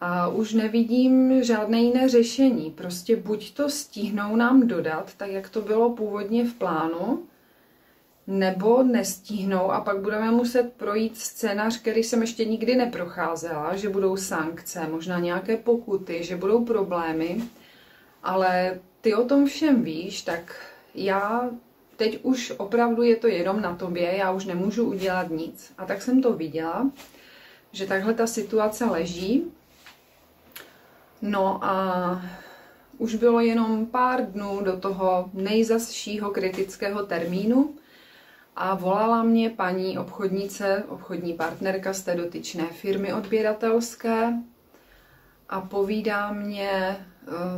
a 0.00 0.28
už 0.28 0.52
nevidím 0.52 1.42
žádné 1.42 1.80
jiné 1.80 2.08
řešení. 2.08 2.70
Prostě 2.70 3.16
buď 3.16 3.54
to 3.54 3.70
stihnou 3.70 4.36
nám 4.36 4.66
dodat, 4.66 5.14
tak 5.16 5.30
jak 5.30 5.48
to 5.48 5.60
bylo 5.60 5.90
původně 5.90 6.44
v 6.44 6.54
plánu, 6.54 7.22
nebo 8.26 8.82
nestihnou 8.82 9.70
a 9.72 9.80
pak 9.80 10.00
budeme 10.00 10.30
muset 10.30 10.72
projít 10.72 11.18
scénář, 11.18 11.80
který 11.80 12.02
jsem 12.02 12.20
ještě 12.20 12.44
nikdy 12.44 12.76
neprocházela, 12.76 13.76
že 13.76 13.88
budou 13.88 14.16
sankce, 14.16 14.88
možná 14.90 15.18
nějaké 15.18 15.56
pokuty, 15.56 16.24
že 16.24 16.36
budou 16.36 16.64
problémy, 16.64 17.42
ale 18.22 18.80
ty 19.00 19.14
o 19.14 19.24
tom 19.24 19.46
všem 19.46 19.82
víš, 19.82 20.22
tak 20.22 20.56
já 20.94 21.50
teď 21.96 22.18
už 22.22 22.52
opravdu 22.56 23.02
je 23.02 23.16
to 23.16 23.26
jenom 23.26 23.60
na 23.60 23.76
tobě, 23.76 24.16
já 24.16 24.32
už 24.32 24.44
nemůžu 24.44 24.84
udělat 24.84 25.30
nic. 25.30 25.72
A 25.78 25.86
tak 25.86 26.02
jsem 26.02 26.22
to 26.22 26.32
viděla, 26.32 26.90
že 27.72 27.86
takhle 27.86 28.14
ta 28.14 28.26
situace 28.26 28.84
leží. 28.84 29.52
No 31.22 31.64
a 31.64 32.22
už 32.98 33.14
bylo 33.14 33.40
jenom 33.40 33.86
pár 33.86 34.26
dnů 34.26 34.60
do 34.64 34.76
toho 34.76 35.30
nejzasšího 35.32 36.30
kritického 36.30 37.06
termínu 37.06 37.74
a 38.56 38.74
volala 38.74 39.22
mě 39.22 39.50
paní 39.50 39.98
obchodnice, 39.98 40.84
obchodní 40.88 41.32
partnerka 41.32 41.92
z 41.92 42.02
té 42.02 42.14
dotyčné 42.14 42.64
firmy 42.66 43.12
odběratelské 43.12 44.32
a 45.48 45.60
povídá 45.60 46.32
mě, 46.32 46.96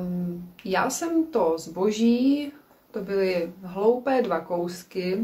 um, 0.01 0.53
já 0.65 0.91
jsem 0.91 1.27
to 1.27 1.55
zboží 1.59 2.53
to 2.97 3.03
byly 3.05 3.53
hloupé 3.63 4.23
dva 4.23 4.41
kousky 4.41 5.19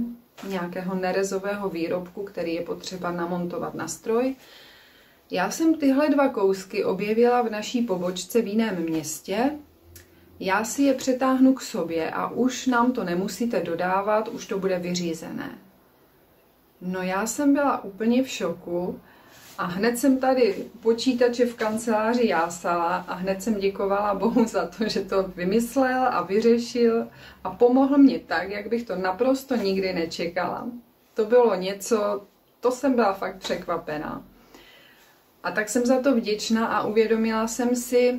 nějakého 0.48 0.94
nerezového 0.94 1.68
výrobku, 1.68 2.22
který 2.22 2.54
je 2.54 2.62
potřeba 2.62 3.12
namontovat 3.12 3.74
na 3.74 3.88
stroj. 3.88 4.34
Já 5.30 5.50
jsem 5.50 5.74
tyhle 5.74 6.08
dva 6.08 6.28
kousky 6.28 6.84
objevila 6.84 7.42
v 7.42 7.50
naší 7.50 7.82
pobočce 7.82 8.42
v 8.42 8.46
jiném 8.46 8.82
městě. 8.82 9.50
Já 10.44 10.64
si 10.64 10.82
je 10.82 10.94
přetáhnu 10.94 11.54
k 11.54 11.62
sobě 11.62 12.10
a 12.10 12.28
už 12.28 12.66
nám 12.66 12.92
to 12.92 13.04
nemusíte 13.04 13.60
dodávat, 13.60 14.28
už 14.28 14.46
to 14.46 14.58
bude 14.58 14.78
vyřízené. 14.78 15.58
No 16.80 17.02
já 17.02 17.26
jsem 17.26 17.54
byla 17.54 17.84
úplně 17.84 18.22
v 18.22 18.28
šoku 18.28 19.00
a 19.58 19.64
hned 19.64 19.98
jsem 19.98 20.18
tady 20.18 20.64
počítače 20.80 21.46
v 21.46 21.54
kanceláři 21.54 22.26
jásala 22.28 22.96
a 22.96 23.14
hned 23.14 23.42
jsem 23.42 23.54
děkovala 23.54 24.14
Bohu 24.14 24.46
za 24.46 24.66
to, 24.66 24.88
že 24.88 25.00
to 25.00 25.22
vymyslel 25.22 26.06
a 26.06 26.22
vyřešil 26.22 27.08
a 27.44 27.50
pomohl 27.50 27.98
mě 27.98 28.18
tak, 28.18 28.50
jak 28.50 28.68
bych 28.68 28.82
to 28.82 28.96
naprosto 28.96 29.56
nikdy 29.56 29.92
nečekala. 29.92 30.66
To 31.14 31.24
bylo 31.24 31.54
něco, 31.54 32.22
to 32.60 32.70
jsem 32.70 32.94
byla 32.94 33.12
fakt 33.12 33.36
překvapená. 33.36 34.24
A 35.42 35.50
tak 35.50 35.68
jsem 35.68 35.86
za 35.86 36.00
to 36.00 36.14
vděčná 36.16 36.66
a 36.66 36.86
uvědomila 36.86 37.46
jsem 37.48 37.76
si, 37.76 38.18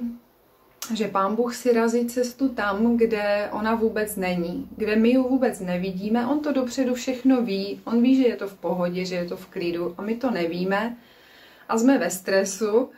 že 0.94 1.08
pán 1.08 1.36
Bůh 1.36 1.56
si 1.56 1.74
razí 1.74 2.06
cestu 2.06 2.50
tam, 2.50 2.98
kde 2.98 3.50
ona 3.52 3.76
vůbec 3.76 4.16
není, 4.16 4.68
kde 4.78 4.96
my 4.96 5.10
ji 5.10 5.18
vůbec 5.18 5.60
nevidíme. 5.60 6.28
On 6.28 6.40
to 6.40 6.54
dopředu 6.54 6.94
všechno 6.94 7.42
ví, 7.42 7.82
on 7.86 8.02
ví, 8.02 8.16
že 8.16 8.28
je 8.28 8.36
to 8.36 8.48
v 8.48 8.54
pohodě, 8.54 9.06
že 9.06 9.16
je 9.16 9.26
to 9.26 9.38
v 9.38 9.46
klidu 9.46 9.96
a 9.98 10.02
my 10.02 10.16
to 10.16 10.32
nevíme 10.32 10.98
a 11.70 11.78
jsme 11.78 11.98
ve 11.98 12.10
stresu, 12.10 12.90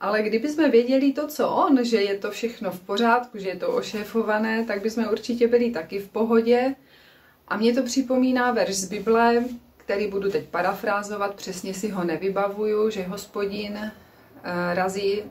ale 0.00 0.22
kdyby 0.22 0.48
jsme 0.48 0.68
věděli 0.68 1.12
to, 1.12 1.26
co 1.26 1.48
on, 1.48 1.84
že 1.84 2.02
je 2.02 2.18
to 2.18 2.30
všechno 2.30 2.70
v 2.70 2.80
pořádku, 2.80 3.38
že 3.38 3.48
je 3.48 3.56
to 3.56 3.68
ošéfované, 3.68 4.64
tak 4.64 4.82
bychom 4.82 5.04
určitě 5.12 5.48
byli 5.48 5.70
taky 5.70 5.98
v 5.98 6.08
pohodě. 6.08 6.74
A 7.48 7.56
mě 7.56 7.74
to 7.74 7.82
připomíná 7.82 8.52
verš 8.52 8.74
z 8.74 8.88
Bible, 8.88 9.44
který 9.76 10.08
budu 10.08 10.30
teď 10.30 10.44
parafrázovat, 10.48 11.34
přesně 11.34 11.74
si 11.74 11.88
ho 11.88 12.04
nevybavuju, 12.04 12.90
že 12.90 13.02
hospodin 13.02 13.76
eh, 13.76 13.92
razí 14.74 15.22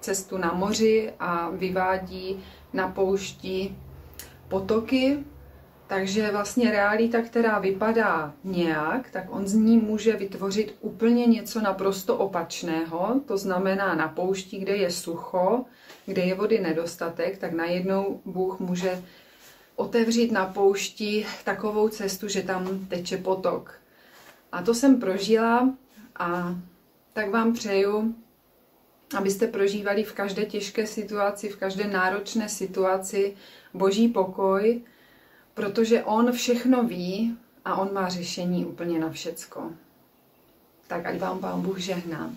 cestu 0.00 0.38
na 0.38 0.52
moři 0.52 1.12
a 1.20 1.50
vyvádí 1.50 2.44
na 2.72 2.88
poušti 2.88 3.76
potoky 4.48 5.24
takže 5.90 6.30
vlastně 6.30 6.70
realita, 6.70 7.22
která 7.22 7.58
vypadá 7.58 8.34
nějak, 8.44 9.10
tak 9.10 9.24
on 9.28 9.46
z 9.46 9.54
ní 9.54 9.76
může 9.76 10.16
vytvořit 10.16 10.74
úplně 10.80 11.26
něco 11.26 11.60
naprosto 11.60 12.16
opačného. 12.16 13.20
To 13.26 13.38
znamená 13.38 13.94
na 13.94 14.08
poušti, 14.08 14.58
kde 14.58 14.76
je 14.76 14.90
sucho, 14.90 15.64
kde 16.06 16.22
je 16.22 16.34
vody 16.34 16.60
nedostatek, 16.60 17.38
tak 17.38 17.52
najednou 17.52 18.20
Bůh 18.24 18.60
může 18.60 19.02
otevřít 19.76 20.32
na 20.32 20.46
poušti 20.46 21.26
takovou 21.44 21.88
cestu, 21.88 22.28
že 22.28 22.42
tam 22.42 22.86
teče 22.86 23.16
potok. 23.16 23.74
A 24.52 24.62
to 24.62 24.74
jsem 24.74 25.00
prožila 25.00 25.74
a 26.18 26.54
tak 27.12 27.30
vám 27.30 27.52
přeju, 27.52 28.14
abyste 29.16 29.46
prožívali 29.46 30.04
v 30.04 30.12
každé 30.12 30.44
těžké 30.46 30.86
situaci, 30.86 31.48
v 31.48 31.56
každé 31.56 31.84
náročné 31.84 32.48
situaci 32.48 33.36
boží 33.74 34.08
pokoj, 34.08 34.82
protože 35.54 36.02
on 36.02 36.32
všechno 36.32 36.84
ví 36.84 37.36
a 37.64 37.76
on 37.76 37.94
má 37.94 38.08
řešení 38.08 38.66
úplně 38.66 38.98
na 38.98 39.10
všecko. 39.10 39.72
Tak 40.86 41.06
ať 41.06 41.18
vám 41.18 41.38
Pán 41.38 41.62
Bůh 41.62 41.78
žehná. 41.78 42.34